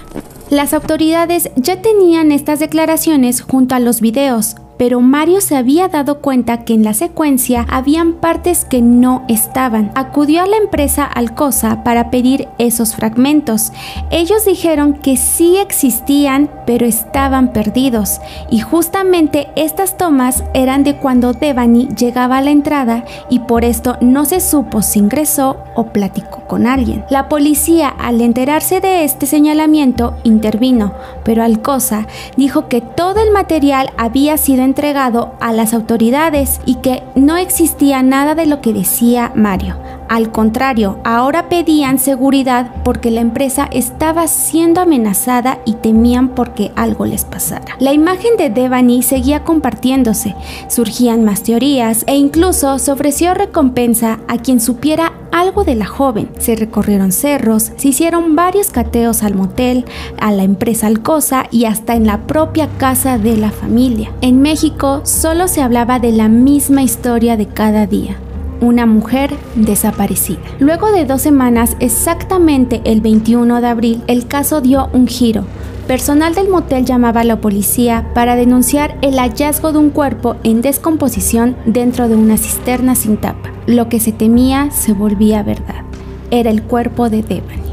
Las 0.50 0.72
autoridades 0.74 1.50
ya 1.56 1.82
tenían 1.82 2.30
estas 2.30 2.60
declaraciones 2.60 3.40
junto 3.40 3.74
a 3.74 3.80
los 3.80 4.00
videos, 4.00 4.56
pero 4.76 5.00
Mario 5.00 5.40
se 5.40 5.56
había 5.56 5.88
dado 5.88 6.20
cuenta 6.20 6.64
que 6.64 6.74
en 6.74 6.84
la 6.84 6.94
secuencia 6.94 7.66
habían 7.68 8.14
partes 8.14 8.64
que 8.64 8.82
no 8.82 9.24
estaban. 9.28 9.90
Acudió 9.94 10.42
a 10.42 10.46
la 10.46 10.56
empresa 10.56 11.04
Alcosa 11.04 11.82
para 11.82 12.10
pedir 12.10 12.48
esos 12.58 12.94
fragmentos. 12.94 13.72
Ellos 14.10 14.44
dijeron 14.44 14.94
que 14.94 15.16
sí 15.16 15.56
existían, 15.56 16.50
pero 16.66 16.86
estaban 16.86 17.52
perdidos. 17.52 18.20
Y 18.50 18.60
justamente 18.60 19.48
estas 19.56 19.96
tomas 19.96 20.44
eran 20.54 20.84
de 20.84 20.96
cuando 20.96 21.32
Devani 21.32 21.88
llegaba 21.96 22.38
a 22.38 22.42
la 22.42 22.50
entrada 22.50 23.04
y 23.30 23.40
por 23.40 23.64
esto 23.64 23.96
no 24.00 24.24
se 24.24 24.40
supo 24.40 24.82
si 24.82 24.98
ingresó 24.98 25.58
o 25.74 25.86
platicó 25.92 26.42
con 26.46 26.66
alguien. 26.66 27.04
La 27.10 27.28
policía, 27.28 27.88
al 27.88 28.20
enterarse 28.20 28.80
de 28.80 29.04
este 29.04 29.26
señalamiento, 29.26 30.16
intervino, 30.24 30.92
pero 31.24 31.42
Alcosa 31.42 32.06
dijo 32.36 32.68
que 32.68 32.80
todo 32.80 33.20
el 33.22 33.32
material 33.32 33.90
había 33.96 34.36
sido 34.36 34.65
entregado 34.66 35.34
a 35.40 35.54
las 35.54 35.72
autoridades 35.72 36.60
y 36.66 36.76
que 36.76 37.02
no 37.14 37.38
existía 37.38 38.02
nada 38.02 38.34
de 38.34 38.44
lo 38.44 38.60
que 38.60 38.74
decía 38.74 39.32
Mario. 39.34 39.76
Al 40.08 40.30
contrario, 40.30 40.98
ahora 41.04 41.48
pedían 41.48 41.98
seguridad 41.98 42.70
porque 42.84 43.10
la 43.10 43.20
empresa 43.20 43.68
estaba 43.72 44.28
siendo 44.28 44.80
amenazada 44.80 45.58
y 45.64 45.74
temían 45.74 46.28
porque 46.28 46.70
algo 46.76 47.06
les 47.06 47.24
pasara. 47.24 47.76
La 47.80 47.92
imagen 47.92 48.36
de 48.36 48.50
Devani 48.50 49.02
seguía 49.02 49.42
compartiéndose, 49.42 50.34
surgían 50.68 51.24
más 51.24 51.42
teorías 51.42 52.04
e 52.06 52.16
incluso 52.16 52.78
se 52.78 52.92
ofreció 52.92 53.34
recompensa 53.34 54.20
a 54.28 54.38
quien 54.38 54.60
supiera 54.60 55.12
algo 55.32 55.64
de 55.64 55.74
la 55.74 55.86
joven. 55.86 56.30
Se 56.38 56.54
recorrieron 56.54 57.12
cerros, 57.12 57.72
se 57.76 57.88
hicieron 57.88 58.36
varios 58.36 58.70
cateos 58.70 59.22
al 59.22 59.34
motel, 59.34 59.84
a 60.18 60.30
la 60.30 60.44
empresa 60.44 60.86
Alcosa 60.86 61.46
y 61.50 61.64
hasta 61.64 61.94
en 61.94 62.06
la 62.06 62.26
propia 62.26 62.68
casa 62.78 63.18
de 63.18 63.36
la 63.36 63.50
familia. 63.50 64.12
En 64.20 64.40
México 64.40 65.00
solo 65.04 65.48
se 65.48 65.62
hablaba 65.62 65.98
de 65.98 66.12
la 66.12 66.28
misma 66.28 66.82
historia 66.82 67.36
de 67.36 67.46
cada 67.46 67.86
día 67.86 68.16
una 68.60 68.86
mujer 68.86 69.34
desaparecida. 69.54 70.40
Luego 70.58 70.92
de 70.92 71.04
dos 71.04 71.22
semanas, 71.22 71.76
exactamente 71.80 72.80
el 72.84 73.00
21 73.00 73.60
de 73.60 73.66
abril, 73.66 74.02
el 74.06 74.26
caso 74.26 74.60
dio 74.60 74.88
un 74.92 75.06
giro. 75.06 75.44
Personal 75.86 76.34
del 76.34 76.48
motel 76.48 76.84
llamaba 76.84 77.20
a 77.20 77.24
la 77.24 77.40
policía 77.40 78.10
para 78.12 78.34
denunciar 78.34 78.98
el 79.02 79.18
hallazgo 79.18 79.70
de 79.70 79.78
un 79.78 79.90
cuerpo 79.90 80.36
en 80.42 80.60
descomposición 80.60 81.56
dentro 81.64 82.08
de 82.08 82.16
una 82.16 82.36
cisterna 82.36 82.96
sin 82.96 83.16
tapa. 83.18 83.50
Lo 83.66 83.88
que 83.88 84.00
se 84.00 84.10
temía 84.10 84.70
se 84.72 84.92
volvía 84.92 85.44
verdad. 85.44 85.84
Era 86.32 86.50
el 86.50 86.62
cuerpo 86.62 87.08
de 87.08 87.22
Devani. 87.22 87.65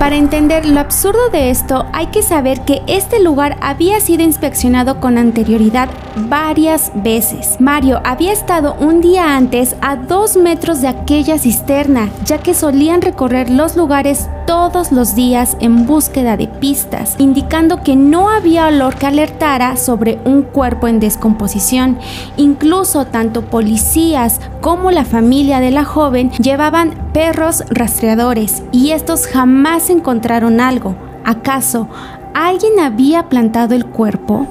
Para 0.00 0.16
entender 0.16 0.64
lo 0.64 0.80
absurdo 0.80 1.28
de 1.30 1.50
esto, 1.50 1.84
hay 1.92 2.06
que 2.06 2.22
saber 2.22 2.62
que 2.62 2.80
este 2.86 3.22
lugar 3.22 3.58
había 3.60 4.00
sido 4.00 4.22
inspeccionado 4.22 4.98
con 4.98 5.18
anterioridad 5.18 5.90
varias 6.16 6.90
veces. 6.94 7.56
Mario 7.60 8.00
había 8.02 8.32
estado 8.32 8.76
un 8.80 9.02
día 9.02 9.36
antes 9.36 9.76
a 9.82 9.96
dos 9.96 10.38
metros 10.38 10.80
de 10.80 10.88
aquella 10.88 11.36
cisterna, 11.36 12.08
ya 12.24 12.38
que 12.38 12.54
solían 12.54 13.02
recorrer 13.02 13.50
los 13.50 13.76
lugares 13.76 14.30
todos 14.50 14.90
los 14.90 15.14
días 15.14 15.56
en 15.60 15.86
búsqueda 15.86 16.36
de 16.36 16.48
pistas, 16.48 17.14
indicando 17.18 17.84
que 17.84 17.94
no 17.94 18.30
había 18.30 18.66
olor 18.66 18.96
que 18.96 19.06
alertara 19.06 19.76
sobre 19.76 20.18
un 20.24 20.42
cuerpo 20.42 20.88
en 20.88 20.98
descomposición. 20.98 22.00
Incluso 22.36 23.04
tanto 23.04 23.42
policías 23.42 24.40
como 24.60 24.90
la 24.90 25.04
familia 25.04 25.60
de 25.60 25.70
la 25.70 25.84
joven 25.84 26.32
llevaban 26.32 27.12
perros 27.12 27.62
rastreadores 27.70 28.64
y 28.72 28.90
estos 28.90 29.28
jamás 29.28 29.88
encontraron 29.88 30.60
algo. 30.60 30.96
¿Acaso 31.24 31.86
alguien 32.34 32.80
había 32.80 33.28
plantado 33.28 33.76
el 33.76 33.86
cuerpo? 33.86 34.48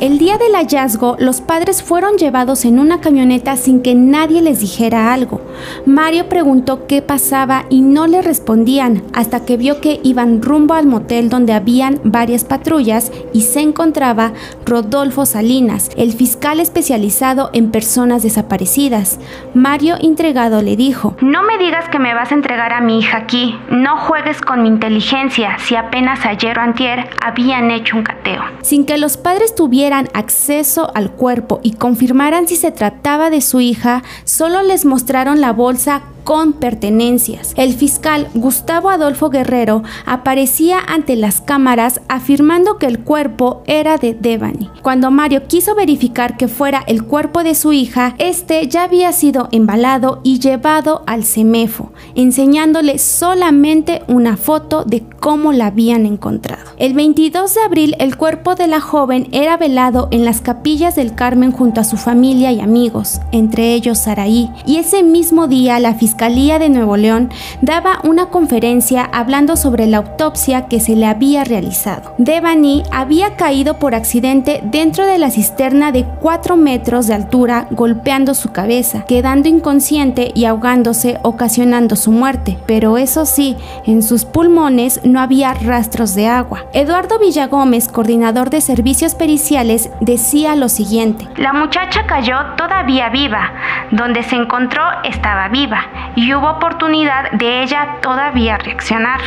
El 0.00 0.16
día 0.16 0.38
del 0.38 0.54
hallazgo, 0.54 1.16
los 1.18 1.42
padres 1.42 1.82
fueron 1.82 2.16
llevados 2.16 2.64
en 2.64 2.78
una 2.78 3.02
camioneta 3.02 3.58
sin 3.58 3.82
que 3.82 3.94
nadie 3.94 4.40
les 4.40 4.60
dijera 4.60 5.12
algo. 5.12 5.42
Mario 5.84 6.26
preguntó 6.26 6.86
qué 6.86 7.02
pasaba 7.02 7.66
y 7.68 7.82
no 7.82 8.06
le 8.06 8.22
respondían 8.22 9.02
hasta 9.12 9.44
que 9.44 9.58
vio 9.58 9.82
que 9.82 10.00
iban 10.02 10.40
rumbo 10.40 10.72
al 10.72 10.86
motel 10.86 11.28
donde 11.28 11.52
habían 11.52 12.00
varias 12.02 12.44
patrullas 12.44 13.12
y 13.34 13.42
se 13.42 13.60
encontraba 13.60 14.32
Rodolfo 14.64 15.26
Salinas, 15.26 15.90
el 15.98 16.14
fiscal 16.14 16.60
especializado 16.60 17.50
en 17.52 17.70
personas 17.70 18.22
desaparecidas. 18.22 19.18
Mario 19.52 19.96
intrigado 20.00 20.62
le 20.62 20.76
dijo, 20.76 21.14
No 21.20 21.42
me 21.42 21.58
digas 21.58 21.90
que 21.90 21.98
me 21.98 22.14
vas 22.14 22.32
a 22.32 22.36
entregar 22.36 22.72
a 22.72 22.80
mi 22.80 23.00
hija 23.00 23.18
aquí, 23.18 23.54
no 23.68 23.98
juegues 23.98 24.40
con 24.40 24.62
mi 24.62 24.68
inteligencia 24.68 25.58
si 25.58 25.76
apenas 25.76 26.24
ayer 26.24 26.58
o 26.58 26.62
antier 26.62 27.10
habían 27.22 27.70
hecho 27.70 27.98
un 27.98 28.02
cateo. 28.02 28.40
Sin 28.62 28.86
que 28.86 28.96
los 28.96 29.18
padres 29.18 29.54
tuvieran 29.54 29.89
acceso 29.92 30.90
al 30.94 31.12
cuerpo 31.12 31.60
y 31.62 31.72
confirmaran 31.72 32.46
si 32.48 32.56
se 32.56 32.70
trataba 32.70 33.30
de 33.30 33.40
su 33.40 33.60
hija, 33.60 34.02
solo 34.24 34.62
les 34.62 34.84
mostraron 34.84 35.40
la 35.40 35.52
bolsa 35.52 36.02
con 36.24 36.52
pertenencias. 36.52 37.52
El 37.56 37.74
fiscal 37.74 38.28
Gustavo 38.34 38.90
Adolfo 38.90 39.30
Guerrero 39.30 39.82
aparecía 40.06 40.78
ante 40.78 41.16
las 41.16 41.40
cámaras 41.40 42.00
afirmando 42.08 42.78
que 42.78 42.86
el 42.86 43.00
cuerpo 43.00 43.62
era 43.66 43.98
de 43.98 44.14
Devani. 44.14 44.70
Cuando 44.82 45.10
Mario 45.10 45.46
quiso 45.46 45.74
verificar 45.74 46.36
que 46.36 46.48
fuera 46.48 46.82
el 46.86 47.04
cuerpo 47.04 47.42
de 47.42 47.54
su 47.54 47.72
hija, 47.72 48.14
este 48.18 48.68
ya 48.68 48.84
había 48.84 49.12
sido 49.12 49.48
embalado 49.52 50.20
y 50.22 50.38
llevado 50.38 51.02
al 51.06 51.24
CEMEFO, 51.24 51.92
enseñándole 52.14 52.98
solamente 52.98 54.02
una 54.08 54.36
foto 54.36 54.84
de 54.84 55.04
cómo 55.20 55.52
la 55.52 55.66
habían 55.66 56.06
encontrado. 56.06 56.70
El 56.78 56.94
22 56.94 57.54
de 57.54 57.60
abril 57.62 57.96
el 57.98 58.16
cuerpo 58.16 58.54
de 58.54 58.66
la 58.66 58.80
joven 58.80 59.28
era 59.32 59.56
velado 59.56 60.08
en 60.10 60.24
las 60.24 60.40
capillas 60.40 60.96
del 60.96 61.14
Carmen 61.14 61.52
junto 61.52 61.80
a 61.80 61.84
su 61.84 61.96
familia 61.96 62.52
y 62.52 62.60
amigos, 62.60 63.20
entre 63.32 63.74
ellos 63.74 63.98
Saraí, 63.98 64.50
y 64.66 64.76
ese 64.76 65.02
mismo 65.02 65.46
día 65.46 65.78
la 65.80 65.94
fiscalía 65.94 66.09
Fiscalía 66.10 66.58
de 66.58 66.70
Nuevo 66.70 66.96
León 66.96 67.30
daba 67.60 68.00
una 68.02 68.26
conferencia 68.26 69.08
hablando 69.12 69.54
sobre 69.54 69.86
la 69.86 69.98
autopsia 69.98 70.66
que 70.66 70.80
se 70.80 70.96
le 70.96 71.06
había 71.06 71.44
realizado. 71.44 72.14
Devani 72.18 72.82
había 72.90 73.36
caído 73.36 73.78
por 73.78 73.94
accidente 73.94 74.60
dentro 74.64 75.06
de 75.06 75.18
la 75.18 75.30
cisterna 75.30 75.92
de 75.92 76.04
4 76.04 76.56
metros 76.56 77.06
de 77.06 77.14
altura 77.14 77.68
golpeando 77.70 78.34
su 78.34 78.50
cabeza, 78.50 79.04
quedando 79.06 79.48
inconsciente 79.48 80.32
y 80.34 80.46
ahogándose 80.46 81.20
ocasionando 81.22 81.94
su 81.94 82.10
muerte, 82.10 82.58
pero 82.66 82.98
eso 82.98 83.24
sí, 83.24 83.56
en 83.86 84.02
sus 84.02 84.24
pulmones 84.24 85.02
no 85.04 85.20
había 85.20 85.54
rastros 85.54 86.16
de 86.16 86.26
agua. 86.26 86.64
Eduardo 86.72 87.20
Villagómez, 87.20 87.86
coordinador 87.86 88.50
de 88.50 88.62
servicios 88.62 89.14
periciales, 89.14 89.90
decía 90.00 90.56
lo 90.56 90.68
siguiente. 90.68 91.28
La 91.36 91.52
muchacha 91.52 92.04
cayó 92.08 92.36
todavía 92.56 93.10
viva, 93.10 93.52
donde 93.92 94.24
se 94.24 94.34
encontró 94.34 94.82
estaba 95.04 95.46
viva 95.46 95.99
y 96.16 96.34
hubo 96.34 96.50
oportunidad 96.50 97.30
de 97.32 97.62
ella 97.62 97.98
todavía 98.02 98.58
reaccionar. 98.58 99.20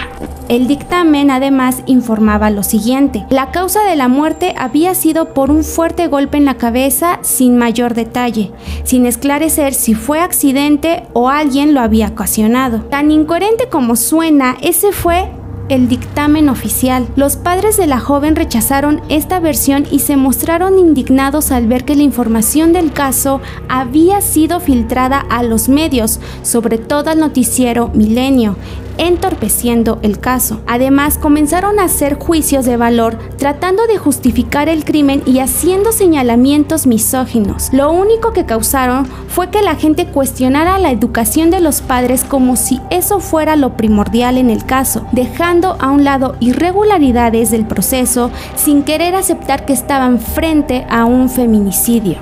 El 0.49 0.67
dictamen 0.67 1.31
además 1.31 1.83
informaba 1.85 2.49
lo 2.49 2.63
siguiente. 2.63 3.25
La 3.29 3.51
causa 3.51 3.83
de 3.83 3.95
la 3.95 4.07
muerte 4.07 4.53
había 4.57 4.93
sido 4.93 5.33
por 5.33 5.51
un 5.51 5.63
fuerte 5.63 6.07
golpe 6.07 6.37
en 6.37 6.45
la 6.45 6.55
cabeza 6.55 7.19
sin 7.21 7.57
mayor 7.57 7.93
detalle, 7.93 8.51
sin 8.83 9.05
esclarecer 9.05 9.73
si 9.73 9.95
fue 9.95 10.19
accidente 10.19 11.03
o 11.13 11.29
alguien 11.29 11.73
lo 11.73 11.81
había 11.81 12.09
ocasionado. 12.09 12.81
Tan 12.81 13.11
incoherente 13.11 13.69
como 13.69 13.95
suena, 13.95 14.57
ese 14.61 14.91
fue 14.91 15.29
el 15.73 15.87
dictamen 15.87 16.49
oficial. 16.49 17.07
Los 17.15 17.35
padres 17.35 17.77
de 17.77 17.87
la 17.87 17.99
joven 17.99 18.35
rechazaron 18.35 19.01
esta 19.09 19.39
versión 19.39 19.87
y 19.89 19.99
se 19.99 20.17
mostraron 20.17 20.77
indignados 20.77 21.51
al 21.51 21.65
ver 21.65 21.83
que 21.83 21.95
la 21.95 22.03
información 22.03 22.73
del 22.73 22.91
caso 22.91 23.41
había 23.69 24.21
sido 24.21 24.59
filtrada 24.59 25.19
a 25.29 25.41
los 25.41 25.69
medios, 25.69 26.19
sobre 26.43 26.77
todo 26.77 27.09
al 27.09 27.19
noticiero 27.19 27.89
Milenio, 27.95 28.55
entorpeciendo 28.97 29.99
el 30.01 30.19
caso. 30.19 30.61
Además, 30.67 31.17
comenzaron 31.17 31.79
a 31.79 31.85
hacer 31.85 32.15
juicios 32.15 32.65
de 32.65 32.77
valor 32.77 33.17
tratando 33.37 33.85
de 33.87 33.97
justificar 33.97 34.69
el 34.69 34.85
crimen 34.85 35.23
y 35.25 35.39
haciendo 35.39 35.91
señalamientos 35.91 36.87
misóginos. 36.87 37.69
Lo 37.73 37.91
único 37.91 38.33
que 38.33 38.45
causaron 38.45 39.05
fue 39.27 39.49
que 39.49 39.61
la 39.61 39.75
gente 39.75 40.07
cuestionara 40.07 40.77
la 40.79 40.91
educación 40.91 41.49
de 41.49 41.59
los 41.59 41.81
padres 41.81 42.23
como 42.23 42.55
si 42.55 42.79
eso 42.89 43.19
fuera 43.19 43.55
lo 43.55 43.75
primordial 43.77 44.37
en 44.37 44.49
el 44.49 44.65
caso, 44.65 45.05
dejando 45.11 45.77
a 45.79 45.91
un 45.91 46.03
lado 46.03 46.35
irregularidades 46.39 47.51
del 47.51 47.65
proceso 47.65 48.31
sin 48.55 48.83
querer 48.83 49.15
aceptar 49.15 49.65
que 49.65 49.73
estaban 49.73 50.19
frente 50.19 50.85
a 50.89 51.05
un 51.05 51.29
feminicidio. 51.29 52.17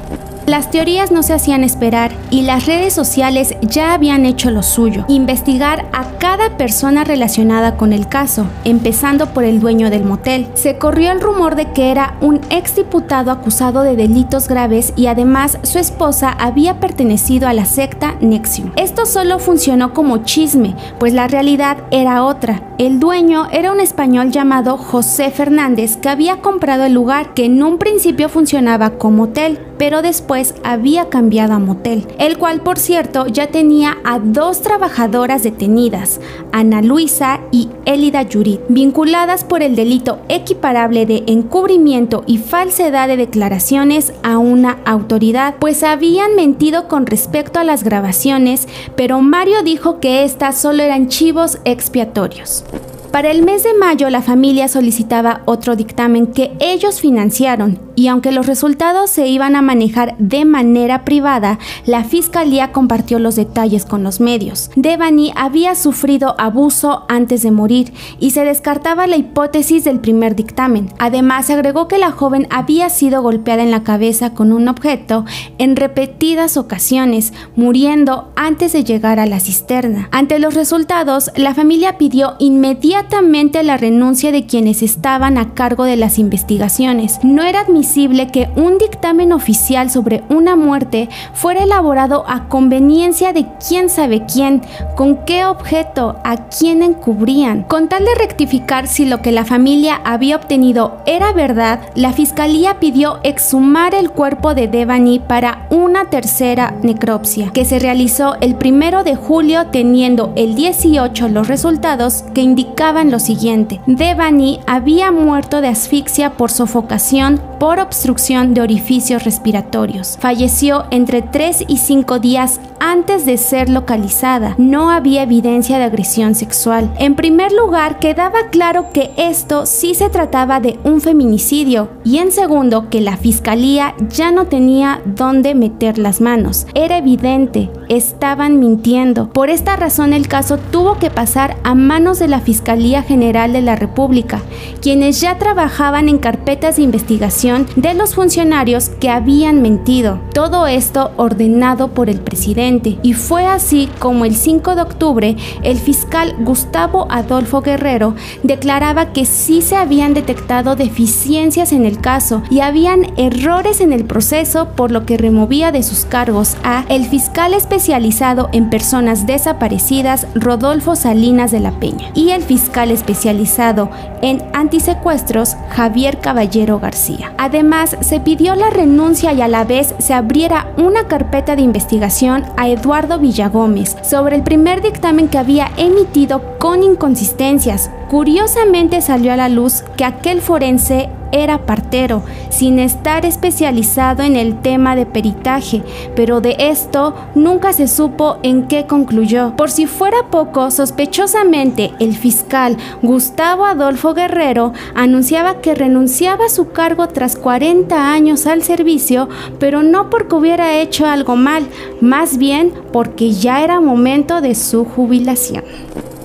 Las 0.47 0.71
teorías 0.71 1.11
no 1.11 1.21
se 1.23 1.33
hacían 1.33 1.63
esperar 1.63 2.11
y 2.29 2.41
las 2.41 2.65
redes 2.65 2.93
sociales 2.93 3.55
ya 3.61 3.93
habían 3.93 4.25
hecho 4.25 4.49
lo 4.49 4.63
suyo, 4.63 5.05
investigar 5.07 5.85
a 5.93 6.17
cada 6.17 6.57
persona 6.57 7.03
relacionada 7.03 7.77
con 7.77 7.93
el 7.93 8.07
caso, 8.07 8.47
empezando 8.65 9.27
por 9.33 9.43
el 9.43 9.59
dueño 9.59 9.89
del 9.89 10.03
motel. 10.03 10.47
Se 10.55 10.77
corrió 10.77 11.11
el 11.11 11.21
rumor 11.21 11.55
de 11.55 11.71
que 11.71 11.91
era 11.91 12.15
un 12.21 12.41
exdiputado 12.49 13.31
acusado 13.31 13.83
de 13.83 13.95
delitos 13.95 14.47
graves 14.47 14.93
y 14.95 15.07
además 15.07 15.59
su 15.61 15.77
esposa 15.77 16.31
había 16.31 16.79
pertenecido 16.79 17.47
a 17.47 17.53
la 17.53 17.65
secta 17.65 18.15
Nexium. 18.19 18.71
Esto 18.75 19.05
solo 19.05 19.39
funcionó 19.39 19.93
como 19.93 20.23
chisme, 20.23 20.75
pues 20.99 21.13
la 21.13 21.27
realidad 21.27 21.77
era 21.91 22.23
otra. 22.23 22.63
El 22.77 22.99
dueño 22.99 23.47
era 23.51 23.71
un 23.71 23.79
español 23.79 24.31
llamado 24.31 24.77
José 24.77 25.29
Fernández 25.29 25.97
que 25.97 26.09
había 26.09 26.41
comprado 26.41 26.83
el 26.85 26.93
lugar 26.93 27.33
que 27.35 27.45
en 27.45 27.61
un 27.61 27.77
principio 27.77 28.27
funcionaba 28.27 28.91
como 28.91 29.23
hotel, 29.23 29.59
pero 29.81 30.03
después 30.03 30.53
había 30.63 31.09
cambiado 31.09 31.53
a 31.53 31.59
motel, 31.59 32.05
el 32.19 32.37
cual 32.37 32.61
por 32.61 32.77
cierto 32.77 33.25
ya 33.25 33.47
tenía 33.47 33.97
a 34.03 34.19
dos 34.19 34.61
trabajadoras 34.61 35.41
detenidas, 35.41 36.21
Ana 36.51 36.83
Luisa 36.83 37.39
y 37.49 37.67
Elida 37.85 38.21
Yurit, 38.21 38.61
vinculadas 38.69 39.43
por 39.43 39.63
el 39.63 39.75
delito 39.75 40.19
equiparable 40.29 41.07
de 41.07 41.23
encubrimiento 41.25 42.23
y 42.27 42.37
falsedad 42.37 43.07
de 43.07 43.17
declaraciones 43.17 44.13
a 44.21 44.37
una 44.37 44.77
autoridad, 44.85 45.55
pues 45.57 45.81
habían 45.81 46.35
mentido 46.35 46.87
con 46.87 47.07
respecto 47.07 47.59
a 47.59 47.63
las 47.63 47.83
grabaciones, 47.83 48.67
pero 48.95 49.19
Mario 49.21 49.63
dijo 49.63 49.99
que 49.99 50.23
estas 50.23 50.61
solo 50.61 50.83
eran 50.83 51.07
chivos 51.07 51.57
expiatorios. 51.65 52.65
Para 53.11 53.29
el 53.29 53.43
mes 53.43 53.63
de 53.63 53.73
mayo 53.73 54.09
la 54.09 54.21
familia 54.21 54.69
solicitaba 54.69 55.41
otro 55.43 55.75
dictamen 55.75 56.27
que 56.27 56.53
ellos 56.61 57.01
financiaron 57.01 57.77
y 57.93 58.07
aunque 58.07 58.31
los 58.31 58.47
resultados 58.47 59.09
se 59.09 59.27
iban 59.27 59.57
a 59.57 59.61
manejar 59.61 60.15
de 60.17 60.45
manera 60.45 61.03
privada, 61.03 61.59
la 61.85 62.05
fiscalía 62.05 62.71
compartió 62.71 63.19
los 63.19 63.35
detalles 63.35 63.85
con 63.85 64.01
los 64.01 64.21
medios. 64.21 64.71
Devani 64.77 65.33
había 65.35 65.75
sufrido 65.75 66.35
abuso 66.39 67.03
antes 67.09 67.43
de 67.43 67.51
morir 67.51 67.91
y 68.21 68.31
se 68.31 68.45
descartaba 68.45 69.07
la 69.07 69.17
hipótesis 69.17 69.83
del 69.83 69.99
primer 69.99 70.37
dictamen. 70.37 70.87
Además, 70.97 71.49
agregó 71.49 71.89
que 71.89 71.97
la 71.97 72.11
joven 72.11 72.47
había 72.49 72.89
sido 72.89 73.21
golpeada 73.21 73.61
en 73.61 73.71
la 73.71 73.83
cabeza 73.83 74.33
con 74.33 74.53
un 74.53 74.69
objeto 74.69 75.25
en 75.57 75.75
repetidas 75.75 76.55
ocasiones, 76.55 77.33
muriendo 77.57 78.31
antes 78.37 78.71
de 78.71 78.85
llegar 78.85 79.19
a 79.19 79.25
la 79.25 79.41
cisterna. 79.41 80.07
Ante 80.13 80.39
los 80.39 80.53
resultados, 80.53 81.29
la 81.35 81.53
familia 81.53 81.97
pidió 81.97 82.35
inmediatamente 82.39 83.00
inmediatamente 83.01 83.63
la 83.63 83.77
renuncia 83.77 84.31
de 84.31 84.45
quienes 84.45 84.83
estaban 84.83 85.39
a 85.39 85.55
cargo 85.55 85.85
de 85.85 85.95
las 85.95 86.19
investigaciones. 86.19 87.19
No 87.23 87.41
era 87.41 87.61
admisible 87.61 88.27
que 88.27 88.49
un 88.55 88.77
dictamen 88.77 89.33
oficial 89.33 89.89
sobre 89.89 90.23
una 90.29 90.55
muerte 90.55 91.09
fuera 91.33 91.63
elaborado 91.63 92.23
a 92.27 92.47
conveniencia 92.47 93.33
de 93.33 93.47
quién 93.67 93.89
sabe 93.89 94.25
quién, 94.31 94.61
con 94.95 95.25
qué 95.25 95.45
objeto, 95.45 96.17
a 96.23 96.47
quién 96.49 96.83
encubrían. 96.83 97.63
Con 97.63 97.89
tal 97.89 98.05
de 98.05 98.13
rectificar 98.19 98.87
si 98.87 99.05
lo 99.05 99.23
que 99.23 99.31
la 99.31 99.45
familia 99.45 99.99
había 100.03 100.35
obtenido 100.35 100.97
era 101.07 101.33
verdad, 101.33 101.79
la 101.95 102.13
fiscalía 102.13 102.79
pidió 102.79 103.19
exhumar 103.23 103.95
el 103.95 104.11
cuerpo 104.11 104.53
de 104.53 104.67
Devani 104.67 105.17
para 105.19 105.65
una 105.71 106.11
tercera 106.11 106.75
necropsia, 106.83 107.51
que 107.51 107.65
se 107.65 107.79
realizó 107.79 108.35
el 108.41 108.55
primero 108.55 109.03
de 109.03 109.15
julio 109.15 109.67
teniendo 109.71 110.33
el 110.35 110.53
18 110.53 111.29
los 111.29 111.47
resultados 111.47 112.23
que 112.35 112.41
indicaban 112.41 112.90
lo 112.91 113.19
siguiente. 113.19 113.79
Devani 113.87 114.59
había 114.67 115.11
muerto 115.13 115.61
de 115.61 115.69
asfixia 115.69 116.31
por 116.31 116.51
sofocación 116.51 117.41
por 117.57 117.79
obstrucción 117.79 118.53
de 118.53 118.61
orificios 118.61 119.23
respiratorios. 119.23 120.17
Falleció 120.19 120.85
entre 120.91 121.21
3 121.21 121.65
y 121.67 121.77
5 121.77 122.19
días 122.19 122.59
antes 122.79 123.25
de 123.25 123.37
ser 123.37 123.69
localizada. 123.69 124.55
No 124.57 124.89
había 124.89 125.23
evidencia 125.23 125.77
de 125.77 125.85
agresión 125.85 126.35
sexual. 126.35 126.91
En 126.97 127.15
primer 127.15 127.51
lugar, 127.53 127.99
quedaba 127.99 128.49
claro 128.49 128.87
que 128.91 129.11
esto 129.15 129.65
sí 129.65 129.93
se 129.93 130.09
trataba 130.09 130.59
de 130.59 130.79
un 130.83 130.99
feminicidio 130.99 131.89
y 132.03 132.17
en 132.17 132.31
segundo, 132.31 132.89
que 132.89 132.99
la 132.99 133.15
fiscalía 133.15 133.93
ya 134.09 134.31
no 134.31 134.47
tenía 134.47 135.01
dónde 135.05 135.53
meter 135.53 135.97
las 135.99 136.19
manos. 136.19 136.65
Era 136.73 136.97
evidente, 136.97 137.69
estaban 137.89 138.59
mintiendo. 138.59 139.29
Por 139.29 139.49
esta 139.49 139.75
razón 139.75 140.13
el 140.13 140.27
caso 140.27 140.57
tuvo 140.57 140.97
que 140.97 141.11
pasar 141.11 141.57
a 141.63 141.75
manos 141.75 142.17
de 142.17 142.27
la 142.27 142.39
Fiscalía 142.39 142.80
General 142.81 143.53
de 143.53 143.61
la 143.61 143.75
República, 143.75 144.41
quienes 144.81 145.21
ya 145.21 145.37
trabajaban 145.37 146.09
en 146.09 146.17
carpetas 146.17 146.77
de 146.77 146.81
investigación 146.81 147.67
de 147.75 147.93
los 147.93 148.15
funcionarios 148.15 148.89
que 148.89 149.09
habían 149.09 149.61
mentido. 149.61 150.19
Todo 150.33 150.65
esto 150.65 151.11
ordenado 151.17 151.89
por 151.89 152.09
el 152.09 152.19
presidente. 152.19 152.97
Y 153.03 153.13
fue 153.13 153.45
así 153.45 153.87
como 153.99 154.25
el 154.25 154.35
5 154.35 154.75
de 154.75 154.81
octubre 154.81 155.35
el 155.61 155.77
fiscal 155.77 156.35
Gustavo 156.39 157.05
Adolfo 157.11 157.61
Guerrero 157.61 158.15
declaraba 158.41 159.13
que 159.13 159.25
sí 159.25 159.61
se 159.61 159.75
habían 159.75 160.15
detectado 160.15 160.75
deficiencias 160.75 161.73
en 161.73 161.85
el 161.85 162.01
caso 162.01 162.41
y 162.49 162.61
habían 162.61 163.13
errores 163.17 163.79
en 163.79 163.93
el 163.93 164.05
proceso 164.05 164.69
por 164.75 164.89
lo 164.89 165.05
que 165.05 165.17
removía 165.17 165.71
de 165.71 165.83
sus 165.83 166.05
cargos 166.05 166.57
a 166.63 166.85
el 166.89 167.05
fiscal 167.05 167.53
especializado 167.53 168.49
en 168.53 168.71
personas 168.71 169.27
desaparecidas 169.27 170.25
Rodolfo 170.33 170.95
Salinas 170.95 171.51
de 171.51 171.59
la 171.59 171.79
Peña 171.79 172.11
y 172.15 172.31
el 172.31 172.41
fiscal 172.41 172.70
especializado 172.91 173.89
en 174.21 174.43
antisecuestros 174.53 175.57
Javier 175.69 176.19
Caballero 176.19 176.79
García. 176.79 177.33
Además, 177.37 177.97
se 178.01 178.19
pidió 178.19 178.55
la 178.55 178.69
renuncia 178.69 179.33
y 179.33 179.41
a 179.41 179.47
la 179.47 179.63
vez 179.63 179.93
se 179.99 180.13
abriera 180.13 180.67
una 180.77 181.07
carpeta 181.07 181.55
de 181.55 181.61
investigación 181.61 182.45
a 182.57 182.69
Eduardo 182.69 183.19
Villagómez 183.19 183.97
sobre 184.01 184.35
el 184.35 184.43
primer 184.43 184.81
dictamen 184.81 185.27
que 185.27 185.37
había 185.37 185.69
emitido 185.77 186.57
con 186.57 186.83
inconsistencias. 186.83 187.91
Curiosamente 188.09 189.01
salió 189.01 189.33
a 189.33 189.37
la 189.37 189.49
luz 189.49 189.83
que 189.97 190.05
aquel 190.05 190.41
forense 190.41 191.09
era 191.31 191.65
partero, 191.65 192.23
sin 192.49 192.79
estar 192.79 193.25
especializado 193.25 194.23
en 194.23 194.35
el 194.35 194.61
tema 194.61 194.95
de 194.95 195.05
peritaje, 195.05 195.83
pero 196.15 196.41
de 196.41 196.55
esto 196.59 197.15
nunca 197.35 197.73
se 197.73 197.87
supo 197.87 198.37
en 198.43 198.67
qué 198.67 198.85
concluyó. 198.85 199.55
Por 199.55 199.71
si 199.71 199.85
fuera 199.85 200.27
poco, 200.29 200.71
sospechosamente, 200.71 201.91
el 201.99 202.15
fiscal 202.15 202.77
Gustavo 203.01 203.65
Adolfo 203.65 204.13
Guerrero 204.13 204.73
anunciaba 204.95 205.61
que 205.61 205.75
renunciaba 205.75 206.45
a 206.45 206.49
su 206.49 206.71
cargo 206.71 207.07
tras 207.07 207.35
40 207.35 208.11
años 208.11 208.47
al 208.47 208.63
servicio, 208.63 209.29
pero 209.59 209.83
no 209.83 210.09
porque 210.09 210.35
hubiera 210.35 210.75
hecho 210.75 211.05
algo 211.05 211.35
mal, 211.35 211.67
más 212.01 212.37
bien 212.37 212.73
porque 212.91 213.31
ya 213.31 213.63
era 213.63 213.79
momento 213.79 214.41
de 214.41 214.55
su 214.55 214.85
jubilación. 214.85 215.63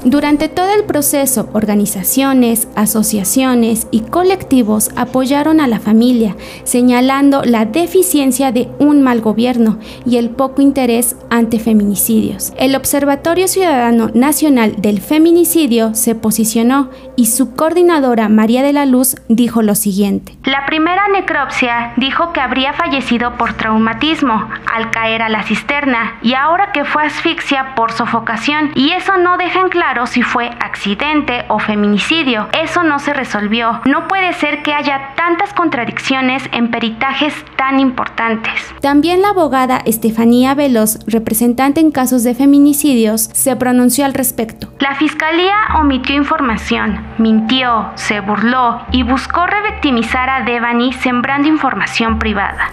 Durante 0.06 0.48
todo 0.48 0.72
el 0.72 0.84
proceso, 0.84 1.48
organizaciones, 1.52 2.68
asociaciones 2.76 3.88
y 3.90 4.02
colectivos 4.02 4.90
apoyaron 4.94 5.60
a 5.60 5.66
la 5.66 5.80
familia, 5.80 6.36
señalando 6.62 7.42
la 7.42 7.64
deficiencia 7.64 8.52
de 8.52 8.68
un 8.78 9.02
mal 9.02 9.20
gobierno 9.20 9.80
y 10.04 10.18
el 10.18 10.30
poco 10.30 10.62
interés 10.62 11.16
ante 11.28 11.58
feminicidios. 11.58 12.52
El 12.56 12.76
Observatorio 12.76 13.48
Ciudadano 13.48 14.12
Nacional 14.14 14.76
del 14.80 15.00
Feminicidio 15.00 15.92
se 15.94 16.14
posicionó 16.14 16.88
y 17.16 17.26
su 17.26 17.56
coordinadora 17.56 18.28
María 18.28 18.62
de 18.62 18.72
la 18.72 18.86
Luz 18.86 19.16
dijo 19.28 19.60
lo 19.60 19.74
siguiente. 19.74 20.36
La 20.44 20.66
primera 20.66 21.08
necropsia 21.08 21.94
dijo 21.96 22.32
que 22.32 22.40
habría 22.40 22.74
fallecido 22.74 23.36
por 23.36 23.54
traumatismo 23.54 24.48
al 24.72 24.92
caer 24.92 25.22
a 25.22 25.28
la 25.28 25.42
cisterna 25.42 26.20
y 26.22 26.34
ahora 26.34 26.70
que 26.70 26.84
fue 26.84 27.02
asfixia 27.02 27.74
por 27.74 27.90
sofocación 27.90 28.70
y 28.76 28.92
eso 28.92 29.16
no 29.16 29.36
deja 29.36 29.62
en 29.62 29.68
claro 29.68 29.95
si 30.04 30.20
fue 30.20 30.50
accidente 30.60 31.46
o 31.48 31.58
feminicidio. 31.58 32.48
Eso 32.52 32.82
no 32.82 32.98
se 32.98 33.14
resolvió. 33.14 33.80
No 33.86 34.08
puede 34.08 34.34
ser 34.34 34.62
que 34.62 34.74
haya 34.74 35.14
tantas 35.16 35.54
contradicciones 35.54 36.42
en 36.52 36.70
peritajes 36.70 37.32
tan 37.56 37.80
importantes. 37.80 38.52
También 38.82 39.22
la 39.22 39.30
abogada 39.30 39.78
Estefanía 39.86 40.54
Veloz, 40.54 40.98
representante 41.06 41.80
en 41.80 41.90
casos 41.90 42.24
de 42.24 42.34
feminicidios, 42.34 43.30
se 43.32 43.56
pronunció 43.56 44.04
al 44.04 44.12
respecto. 44.12 44.68
La 44.80 44.94
fiscalía 44.96 45.56
omitió 45.80 46.14
información, 46.14 47.02
mintió, 47.16 47.90
se 47.94 48.20
burló 48.20 48.82
y 48.92 49.02
buscó 49.02 49.46
revictimizar 49.46 50.28
a 50.28 50.42
Devani 50.42 50.92
sembrando 50.92 51.48
información 51.48 52.18
privada. 52.18 52.68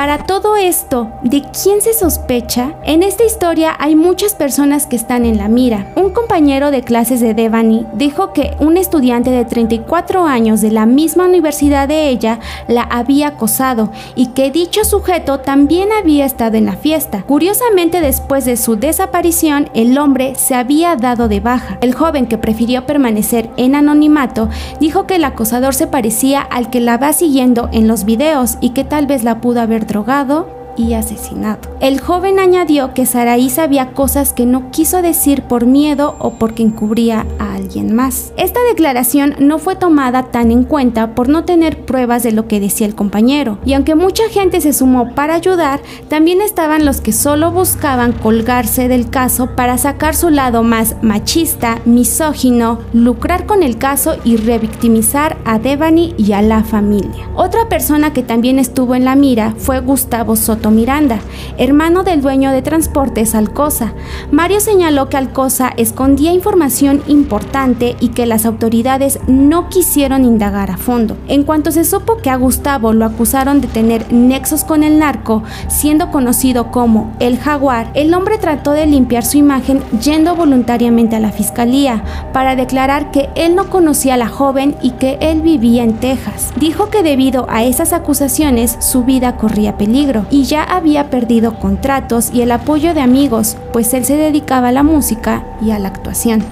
Para 0.00 0.16
todo 0.16 0.56
esto, 0.56 1.10
¿de 1.22 1.42
quién 1.42 1.82
se 1.82 1.92
sospecha? 1.92 2.74
En 2.84 3.02
esta 3.02 3.22
historia 3.22 3.76
hay 3.78 3.96
muchas 3.96 4.34
personas 4.34 4.86
que 4.86 4.96
están 4.96 5.26
en 5.26 5.36
la 5.36 5.48
mira. 5.48 5.92
Un 5.94 6.08
compañero 6.08 6.70
de 6.70 6.80
clases 6.80 7.20
de 7.20 7.34
Devani 7.34 7.84
dijo 7.92 8.32
que 8.32 8.56
un 8.60 8.78
estudiante 8.78 9.28
de 9.28 9.44
34 9.44 10.24
años 10.24 10.62
de 10.62 10.70
la 10.70 10.86
misma 10.86 11.26
universidad 11.26 11.86
de 11.86 12.08
ella 12.08 12.38
la 12.66 12.80
había 12.84 13.28
acosado 13.28 13.90
y 14.14 14.28
que 14.28 14.50
dicho 14.50 14.86
sujeto 14.86 15.40
también 15.40 15.90
había 15.92 16.24
estado 16.24 16.56
en 16.56 16.64
la 16.64 16.76
fiesta. 16.76 17.24
Curiosamente, 17.26 18.00
después 18.00 18.46
de 18.46 18.56
su 18.56 18.76
desaparición, 18.76 19.68
el 19.74 19.98
hombre 19.98 20.34
se 20.34 20.54
había 20.54 20.96
dado 20.96 21.28
de 21.28 21.40
baja. 21.40 21.76
El 21.82 21.94
joven 21.94 22.24
que 22.24 22.38
prefirió 22.38 22.86
permanecer 22.86 23.50
en 23.58 23.74
anonimato 23.74 24.48
dijo 24.80 25.06
que 25.06 25.16
el 25.16 25.24
acosador 25.24 25.74
se 25.74 25.86
parecía 25.86 26.40
al 26.40 26.70
que 26.70 26.80
la 26.80 26.96
va 26.96 27.12
siguiendo 27.12 27.68
en 27.70 27.86
los 27.86 28.06
videos 28.06 28.56
y 28.62 28.70
que 28.70 28.84
tal 28.84 29.06
vez 29.06 29.24
la 29.24 29.42
pudo 29.42 29.60
haber 29.60 29.89
drogado 29.90 30.48
y 30.76 30.94
asesinado. 30.94 31.60
El 31.80 32.00
joven 32.00 32.38
añadió 32.38 32.94
que 32.94 33.04
Saraí 33.04 33.50
sabía 33.50 33.92
cosas 33.92 34.32
que 34.32 34.46
no 34.46 34.70
quiso 34.70 35.02
decir 35.02 35.42
por 35.42 35.66
miedo 35.66 36.14
o 36.20 36.30
porque 36.34 36.62
encubría 36.62 37.26
a 37.38 37.56
más. 37.78 38.32
Esta 38.36 38.60
declaración 38.68 39.36
no 39.38 39.58
fue 39.58 39.76
tomada 39.76 40.24
tan 40.24 40.50
en 40.50 40.64
cuenta 40.64 41.14
por 41.14 41.28
no 41.28 41.44
tener 41.44 41.84
pruebas 41.84 42.22
de 42.22 42.32
lo 42.32 42.48
que 42.48 42.58
decía 42.58 42.86
el 42.86 42.96
compañero, 42.96 43.58
y 43.64 43.74
aunque 43.74 43.94
mucha 43.94 44.28
gente 44.28 44.60
se 44.60 44.72
sumó 44.72 45.14
para 45.14 45.34
ayudar, 45.34 45.80
también 46.08 46.40
estaban 46.40 46.84
los 46.84 47.00
que 47.00 47.12
solo 47.12 47.52
buscaban 47.52 48.12
colgarse 48.12 48.88
del 48.88 49.08
caso 49.08 49.50
para 49.54 49.78
sacar 49.78 50.16
su 50.16 50.30
lado 50.30 50.62
más 50.62 50.96
machista, 51.02 51.78
misógino, 51.84 52.80
lucrar 52.92 53.46
con 53.46 53.62
el 53.62 53.78
caso 53.78 54.16
y 54.24 54.36
revictimizar 54.36 55.36
a 55.44 55.58
Devani 55.58 56.14
y 56.18 56.32
a 56.32 56.42
la 56.42 56.64
familia. 56.64 57.28
Otra 57.36 57.68
persona 57.68 58.12
que 58.12 58.22
también 58.22 58.58
estuvo 58.58 58.94
en 58.94 59.04
la 59.04 59.14
mira 59.14 59.54
fue 59.56 59.80
Gustavo 59.80 60.34
Soto 60.34 60.70
Miranda, 60.70 61.20
hermano 61.56 62.02
del 62.02 62.20
dueño 62.20 62.50
de 62.50 62.62
transportes 62.62 63.34
Alcosa. 63.34 63.94
Mario 64.32 64.58
señaló 64.60 65.08
que 65.08 65.16
Alcosa 65.16 65.72
escondía 65.76 66.32
información 66.32 67.02
importante 67.06 67.59
y 68.00 68.08
que 68.08 68.24
las 68.24 68.46
autoridades 68.46 69.18
no 69.26 69.68
quisieron 69.68 70.24
indagar 70.24 70.70
a 70.70 70.78
fondo. 70.78 71.18
En 71.28 71.42
cuanto 71.42 71.70
se 71.70 71.84
supo 71.84 72.16
que 72.16 72.30
a 72.30 72.36
Gustavo 72.36 72.94
lo 72.94 73.04
acusaron 73.04 73.60
de 73.60 73.68
tener 73.68 74.10
nexos 74.10 74.64
con 74.64 74.82
el 74.82 74.98
narco, 74.98 75.42
siendo 75.68 76.10
conocido 76.10 76.70
como 76.70 77.14
el 77.20 77.38
jaguar, 77.38 77.90
el 77.92 78.14
hombre 78.14 78.38
trató 78.38 78.72
de 78.72 78.86
limpiar 78.86 79.26
su 79.26 79.36
imagen 79.36 79.82
yendo 80.02 80.34
voluntariamente 80.34 81.16
a 81.16 81.20
la 81.20 81.32
fiscalía 81.32 82.02
para 82.32 82.56
declarar 82.56 83.10
que 83.10 83.28
él 83.34 83.54
no 83.54 83.68
conocía 83.68 84.14
a 84.14 84.16
la 84.16 84.28
joven 84.28 84.74
y 84.80 84.92
que 84.92 85.18
él 85.20 85.42
vivía 85.42 85.84
en 85.84 85.98
Texas. 85.98 86.54
Dijo 86.56 86.88
que 86.88 87.02
debido 87.02 87.44
a 87.50 87.64
esas 87.64 87.92
acusaciones 87.92 88.78
su 88.80 89.04
vida 89.04 89.36
corría 89.36 89.76
peligro 89.76 90.24
y 90.30 90.44
ya 90.44 90.64
había 90.64 91.10
perdido 91.10 91.58
contratos 91.58 92.30
y 92.32 92.40
el 92.40 92.52
apoyo 92.52 92.94
de 92.94 93.02
amigos, 93.02 93.58
pues 93.74 93.92
él 93.92 94.06
se 94.06 94.16
dedicaba 94.16 94.68
a 94.68 94.72
la 94.72 94.82
música 94.82 95.44
y 95.60 95.72
a 95.72 95.78
la 95.78 95.88
actuación. 95.88 96.42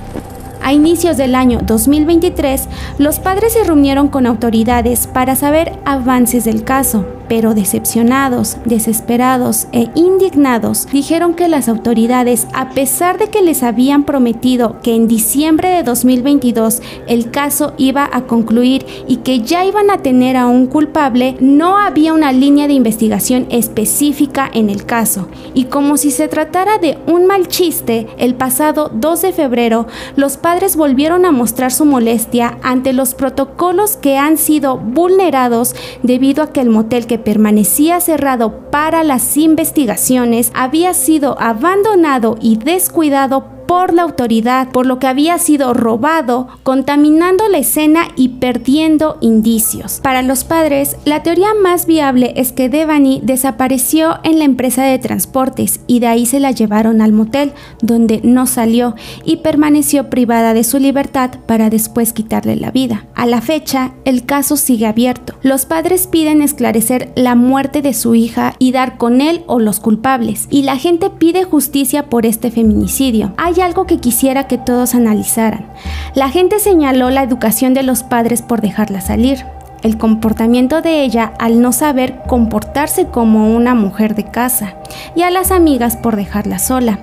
A 0.69 0.75
inicios 0.75 1.17
del 1.17 1.35
año 1.35 1.61
2023, 1.63 2.69
los 2.99 3.21
padres 3.21 3.55
se 3.55 3.65
reunieron 3.65 4.09
con 4.09 4.27
autoridades 4.27 5.07
para 5.07 5.35
saber 5.35 5.79
avances 5.87 6.45
del 6.45 6.63
caso, 6.63 7.07
pero 7.29 7.55
decepcionados, 7.55 8.57
desesperados 8.65 9.67
e 9.73 9.89
indignados, 9.95 10.87
dijeron 10.91 11.35
que 11.35 11.49
las 11.49 11.69
autoridades, 11.69 12.47
a 12.55 12.71
pesar 12.71 13.19
de 13.19 13.29
que 13.29 13.43
les 13.43 13.63
habían 13.63 14.05
prometido 14.05 14.81
que 14.83 14.95
en 14.95 15.09
diciembre 15.09 15.69
de 15.69 15.83
2022 15.83 16.83
el 17.07 17.31
caso 17.31 17.75
iba 17.79 18.09
a 18.13 18.23
concluir 18.23 18.87
y 19.07 19.17
que 19.17 19.41
ya 19.41 19.65
iban 19.65 19.91
a 19.91 19.99
tener 19.99 20.37
a 20.37 20.47
un 20.47 20.67
culpable, 20.67 21.37
no 21.41 21.79
había 21.79 22.13
una 22.13 22.33
línea 22.33 22.67
de 22.67 22.75
investigación 22.75 23.47
específica 23.51 24.51
en 24.53 24.71
el 24.71 24.85
caso. 24.85 25.29
Y 25.55 25.65
como 25.65 25.97
si 25.97 26.11
se 26.11 26.29
tratara 26.29 26.79
de 26.79 26.99
un 27.07 27.27
mal 27.27 27.49
chiste, 27.49 28.07
el 28.19 28.35
pasado 28.35 28.91
2 28.95 29.23
de 29.23 29.33
febrero, 29.33 29.87
los 30.17 30.37
padres 30.37 30.77
volvieron 30.77 31.25
a 31.25 31.33
mostrar 31.33 31.73
su 31.73 31.85
molestia 31.85 32.59
ante 32.63 32.93
los 32.93 33.15
protocolos 33.15 33.97
que 33.97 34.17
han 34.17 34.39
sido 34.39 34.79
vulnerados 34.79 35.75
debido 36.03 36.43
a 36.43 36.53
que 36.53 36.61
el 36.61 36.71
motel 36.71 37.07
que 37.07 37.18
permanecía 37.19 38.01
cerrado 38.01 38.71
para 38.71 39.05
las 39.05 39.37
investigaciones 39.37 40.51
había 40.55 40.95
sido 40.95 41.41
abandonado 41.41 42.37
y 42.41 42.57
descuidado 42.57 43.58
por 43.69 43.93
la 43.93 44.03
autoridad, 44.03 44.71
por 44.71 44.87
lo 44.87 44.99
que 44.99 45.07
había 45.07 45.37
sido 45.37 45.75
robado, 45.75 46.49
contaminando 46.63 47.47
la 47.49 47.59
escena 47.59 48.09
y 48.17 48.31
perdiendo 48.31 49.19
indicios. 49.21 50.01
Para 50.03 50.23
los 50.23 50.45
padres, 50.45 50.97
la 51.05 51.23
teoría 51.23 51.49
más 51.63 51.85
viable 51.85 52.33
es 52.37 52.53
que 52.53 52.71
Devani 52.71 53.21
desapareció 53.23 54.21
en 54.25 54.39
la 54.39 54.47
empresa 54.47 54.85
de 54.85 54.99
transportes 54.99 55.81
y 55.87 56.01
de 56.01 56.07
ahí 56.07 56.25
se 56.25 56.41
la 56.41 56.51
llevaron 56.51 57.03
al 57.03 57.13
motel, 57.13 57.53
donde 57.83 58.23
no 58.25 58.47
salió 58.47 58.95
y 59.23 59.37
permaneció 59.37 60.09
privada 60.09 60.55
de 60.55 60.65
su 60.65 60.79
libertad 60.79 61.33
para 61.47 61.69
después 61.69 62.15
quitarle 62.15 62.57
la 62.57 62.71
vida. 62.71 63.07
A 63.15 63.27
la 63.27 63.43
fecha, 63.43 63.93
el 64.07 64.25
caso 64.25 64.57
sigue 64.57 64.87
abierto. 64.87 65.35
Los 65.43 65.67
padres 65.67 66.07
piden 66.07 66.41
esclarecer 66.41 67.13
la 67.17 67.35
muerte 67.35 67.83
de 67.83 67.93
su 67.93 68.15
hija 68.15 68.55
y 68.59 68.73
dar 68.73 68.97
con 68.97 69.21
él 69.21 69.43
o 69.47 69.59
los 69.59 69.79
culpables, 69.79 70.47
y 70.51 70.63
la 70.63 70.79
gente 70.79 71.11
pide 71.11 71.45
justicia 71.45 72.07
por 72.07 72.25
este 72.25 72.51
feminicidio. 72.51 73.35
Hay 73.37 73.58
algo 73.61 73.87
que 73.87 73.99
quisiera 73.99 74.45
que 74.47 74.59
todos 74.59 74.95
analizaran. 74.95 75.67
La 76.15 76.29
gente 76.31 76.59
señaló 76.59 77.11
la 77.11 77.23
educación 77.23 77.75
de 77.75 77.83
los 77.83 78.03
padres 78.03 78.43
por 78.43 78.61
dejarla 78.61 79.01
salir, 79.01 79.45
el 79.83 79.97
comportamiento 79.99 80.83
de 80.83 81.03
ella 81.03 81.33
al 81.39 81.61
no 81.61 81.73
saber 81.73 82.21
comportarse 82.27 83.07
como 83.07 83.55
una 83.55 83.75
mujer 83.75 84.15
de 84.15 84.25
casa 84.25 84.75
y 85.15 85.23
a 85.23 85.31
las 85.31 85.51
amigas 85.51 85.97
por 85.97 86.17
dejarla 86.17 86.59
sola. 86.59 86.99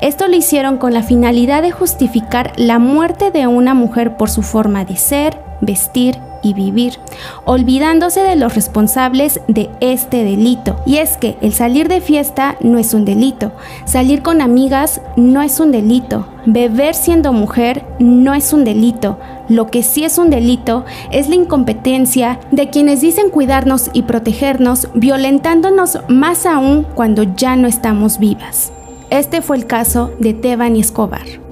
Esto 0.00 0.28
lo 0.28 0.36
hicieron 0.36 0.78
con 0.78 0.92
la 0.92 1.02
finalidad 1.02 1.62
de 1.62 1.70
justificar 1.70 2.52
la 2.56 2.78
muerte 2.78 3.30
de 3.30 3.46
una 3.46 3.74
mujer 3.74 4.16
por 4.16 4.30
su 4.30 4.42
forma 4.42 4.84
de 4.84 4.96
ser, 4.96 5.49
vestir 5.60 6.18
y 6.42 6.54
vivir, 6.54 6.94
olvidándose 7.44 8.20
de 8.20 8.36
los 8.36 8.54
responsables 8.54 9.40
de 9.48 9.70
este 9.80 10.24
delito. 10.24 10.76
Y 10.86 10.96
es 10.96 11.16
que 11.16 11.36
el 11.40 11.52
salir 11.52 11.88
de 11.88 12.00
fiesta 12.00 12.56
no 12.60 12.78
es 12.78 12.94
un 12.94 13.04
delito, 13.04 13.52
salir 13.84 14.22
con 14.22 14.40
amigas 14.40 15.00
no 15.16 15.42
es 15.42 15.60
un 15.60 15.72
delito, 15.72 16.26
beber 16.46 16.94
siendo 16.94 17.32
mujer 17.32 17.84
no 17.98 18.34
es 18.34 18.52
un 18.52 18.64
delito. 18.64 19.18
Lo 19.48 19.66
que 19.66 19.82
sí 19.82 20.04
es 20.04 20.16
un 20.16 20.30
delito 20.30 20.84
es 21.10 21.28
la 21.28 21.34
incompetencia 21.34 22.38
de 22.52 22.70
quienes 22.70 23.00
dicen 23.00 23.30
cuidarnos 23.30 23.90
y 23.92 24.02
protegernos, 24.02 24.88
violentándonos 24.94 25.98
más 26.08 26.46
aún 26.46 26.86
cuando 26.94 27.24
ya 27.24 27.56
no 27.56 27.66
estamos 27.66 28.18
vivas. 28.18 28.72
Este 29.10 29.42
fue 29.42 29.56
el 29.56 29.66
caso 29.66 30.12
de 30.20 30.34
Teban 30.34 30.76
y 30.76 30.80
Escobar. 30.80 31.49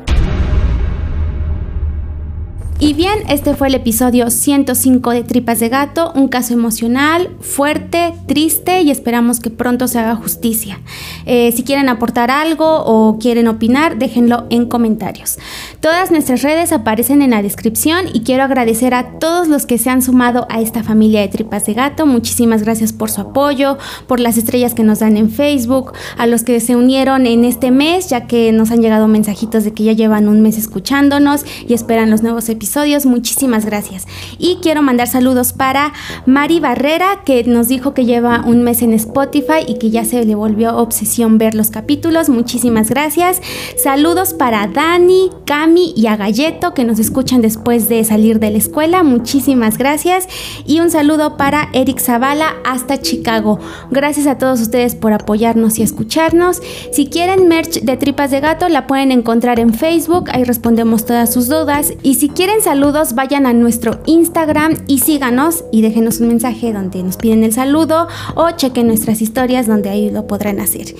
Y 2.81 2.95
bien, 2.95 3.25
este 3.29 3.57
fue 3.57 3.67
el 3.67 3.75
episodio 3.75 4.31
105 4.31 5.11
de 5.11 5.25
Tripas 5.25 5.59
de 5.59 5.69
Gato, 5.69 6.13
un 6.15 6.29
caso 6.29 6.55
emocional, 6.55 7.29
fuerte, 7.41 8.15
triste 8.29 8.83
y 8.83 8.93
esperamos 8.93 9.41
que 9.41 9.51
pronto 9.51 9.89
se 9.89 9.99
haga 9.99 10.15
justicia. 10.15 10.79
Eh, 11.27 11.51
si 11.51 11.65
quieren 11.65 11.89
aportar 11.89 12.31
algo 12.31 12.85
o 12.85 13.19
quieren 13.19 13.49
opinar, 13.49 13.99
déjenlo 13.99 14.47
en 14.51 14.67
comentarios. 14.67 15.41
Todas 15.81 16.13
nuestras 16.13 16.43
redes 16.43 16.71
aparecen 16.71 17.21
en 17.21 17.31
la 17.31 17.43
descripción 17.43 18.07
y 18.13 18.21
quiero 18.21 18.45
agradecer 18.45 18.95
a 18.95 19.19
todos 19.19 19.49
los 19.49 19.67
que 19.67 19.79
se 19.79 19.91
han 19.91 20.01
sumado 20.01 20.47
a 20.49 20.61
esta 20.61 20.85
familia 20.85 21.21
de 21.23 21.29
Tripas 21.29 21.67
de 21.67 21.75
Gato. 21.75 22.07
Muchísimas 22.07 22.63
gracias 22.63 22.93
por 22.93 23.11
su 23.11 23.23
apoyo, 23.23 23.77
por 24.07 24.21
las 24.21 24.39
estrellas 24.39 24.75
que 24.75 24.85
nos 24.85 25.01
dan 25.01 25.17
en 25.17 25.33
Facebook, 25.33 25.95
a 26.17 26.29
los 26.29 26.45
que 26.45 26.61
se 26.61 26.77
unieron 26.77 27.27
en 27.27 27.45
este 27.45 27.73
mes, 27.73 28.09
ya 28.09 28.29
que 28.29 28.53
nos 28.53 28.71
han 28.71 28.83
llegado 28.83 29.09
mensajitos 29.09 29.65
de 29.65 29.73
que 29.73 29.83
ya 29.83 29.95
llevan 29.95 30.29
un 30.29 30.43
mes 30.43 30.57
escuchándonos 30.59 31.45
y 31.67 31.75
esperan 31.75 32.13
los 32.13 32.23
nuevos 32.23 32.49
episodios 32.49 32.68
Muchísimas 33.07 33.65
gracias. 33.65 34.07
Y 34.39 34.59
quiero 34.63 34.83
mandar 34.83 35.09
saludos 35.09 35.53
para 35.53 35.93
Mari 36.27 36.61
Barrera, 36.61 37.23
que 37.25 37.43
nos 37.45 37.69
dijo 37.69 37.95
que 37.95 38.05
lleva 38.05 38.45
un 38.47 38.63
mes 38.63 38.83
en 38.83 38.93
Spotify 38.93 39.65
y 39.67 39.79
que 39.79 39.91
ya 39.91 40.05
se 40.05 40.25
le 40.25 40.35
volvió 40.35 40.77
obsesión 40.77 41.39
ver 41.39 41.55
los 41.55 41.71
capítulos. 41.71 42.29
Muchísimas 42.29 42.91
gracias. 42.91 43.41
Saludos 43.83 44.35
para 44.35 44.67
Dani, 44.67 45.31
Cami 45.45 45.93
y 45.97 46.07
a 46.07 46.17
Galleto, 46.17 46.75
que 46.75 46.85
nos 46.85 46.99
escuchan 46.99 47.43
después 47.43 47.89
de 47.89 48.05
salir 48.05 48.39
de 48.39 48.51
la 48.51 48.59
escuela. 48.59 49.03
Muchísimas 49.03 49.79
gracias. 49.79 50.29
Y 50.67 50.81
un 50.81 50.91
saludo 50.91 51.37
para 51.37 51.69
Eric 51.73 52.01
Zavala 52.01 52.55
hasta 52.65 53.01
Chicago. 53.01 53.59
Gracias 53.91 54.27
a 54.27 54.39
todos 54.39 54.61
ustedes 54.61 54.95
por 54.95 55.13
apoyarnos 55.13 55.79
y 55.79 55.83
escucharnos. 55.83 56.61
Si 56.93 57.07
quieren 57.07 57.49
merch 57.49 57.81
de 57.81 57.97
tripas 57.97 58.31
de 58.31 58.41
gato, 58.41 58.69
la 58.69 58.87
pueden 58.87 59.11
encontrar 59.13 59.59
en 59.59 59.75
Facebook. 59.75 60.31
Ahí 60.33 60.45
respondemos 60.45 61.05
todas 61.05 61.33
sus 61.33 61.49
dudas. 61.49 61.93
Y 62.03 62.15
si 62.15 62.29
quieren 62.29 62.58
saludos, 62.63 63.15
vayan 63.15 63.47
a 63.47 63.53
nuestro 63.53 64.01
Instagram 64.07 64.75
y 64.87 64.99
síganos 64.99 65.65
y 65.73 65.83
déjenos 65.83 66.21
un 66.21 66.29
mensaje 66.29 66.73
donde 66.73 67.03
nos 67.03 67.17
piden 67.17 67.45
el 67.45 67.53
saludo 67.53 68.09
o 68.35 68.51
chequen 68.51 68.87
nuestras 68.87 69.23
historias 69.23 69.67
donde 69.67 69.91
ahí 69.91 70.11
lo 70.11 70.27
podrán 70.27 70.61
hacer. 70.61 70.95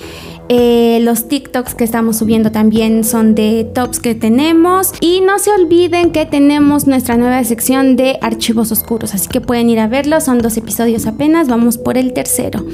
Eh, 0.51 0.99
los 1.03 1.27
TikToks 1.27 1.75
que 1.75 1.83
estamos 1.83 2.17
subiendo 2.17 2.51
también 2.51 3.03
son 3.03 3.35
de 3.35 3.69
tops 3.71 3.99
que 3.99 4.15
tenemos. 4.15 4.93
Y 4.99 5.21
no 5.21 5.37
se 5.37 5.51
olviden 5.51 6.11
que 6.11 6.25
tenemos 6.25 6.87
nuestra 6.87 7.17
nueva 7.17 7.43
sección 7.43 7.95
de 7.95 8.17
archivos 8.21 8.71
oscuros. 8.71 9.13
Así 9.13 9.29
que 9.29 9.41
pueden 9.41 9.69
ir 9.69 9.79
a 9.79 9.87
verlo. 9.87 10.19
Son 10.21 10.39
dos 10.39 10.57
episodios 10.57 11.05
apenas. 11.05 11.47
Vamos 11.47 11.77
por 11.77 11.99
el 11.99 12.13
tercero. 12.13 12.65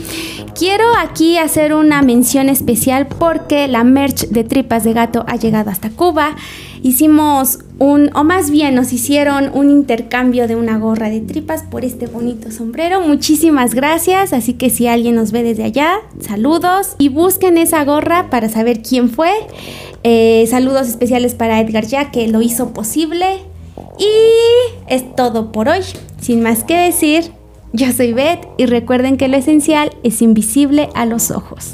Quiero 0.57 0.85
aquí 0.97 1.37
hacer 1.37 1.73
una 1.73 2.01
mención 2.01 2.47
especial 2.47 3.07
porque 3.07 3.67
la 3.67 3.83
merch 3.83 4.29
de 4.29 4.45
tripas 4.45 4.85
de 4.85 4.93
gato 4.93 5.25
ha 5.27 5.35
llegado 5.35 5.69
hasta 5.69 5.89
Cuba. 5.89 6.37
Hicimos 6.81 7.59
un, 7.77 8.09
o 8.15 8.23
más 8.23 8.49
bien 8.49 8.75
nos 8.75 8.93
hicieron 8.93 9.51
un 9.53 9.69
intercambio 9.69 10.47
de 10.47 10.55
una 10.55 10.77
gorra 10.77 11.09
de 11.09 11.19
tripas 11.19 11.63
por 11.63 11.83
este 11.83 12.07
bonito 12.07 12.51
sombrero. 12.51 13.01
Muchísimas 13.01 13.73
gracias. 13.73 14.31
Así 14.33 14.53
que 14.53 14.69
si 14.69 14.87
alguien 14.87 15.15
nos 15.15 15.31
ve 15.31 15.43
desde 15.43 15.63
allá, 15.63 15.97
saludos 16.19 16.95
y 16.97 17.09
busquen 17.09 17.57
esa 17.57 17.83
gorra 17.83 18.29
para 18.29 18.47
saber 18.49 18.81
quién 18.81 19.09
fue. 19.09 19.31
Eh, 20.03 20.45
saludos 20.49 20.87
especiales 20.87 21.33
para 21.35 21.59
Edgar 21.59 21.85
ya 21.85 22.11
que 22.11 22.27
lo 22.27 22.41
hizo 22.41 22.73
posible. 22.73 23.39
Y 23.99 24.93
es 24.93 25.15
todo 25.15 25.51
por 25.51 25.67
hoy. 25.67 25.81
Sin 26.21 26.41
más 26.41 26.63
que 26.63 26.77
decir, 26.77 27.31
Yo 27.73 27.91
soy 27.91 28.13
Beth 28.13 28.47
y 28.57 28.67
recuerden 28.67 29.17
que 29.17 29.27
lo 29.27 29.35
esencial 29.35 29.91
es 30.03 30.21
invisible 30.21 30.87
a 30.95 31.05
los 31.05 31.29
ojos. 31.29 31.73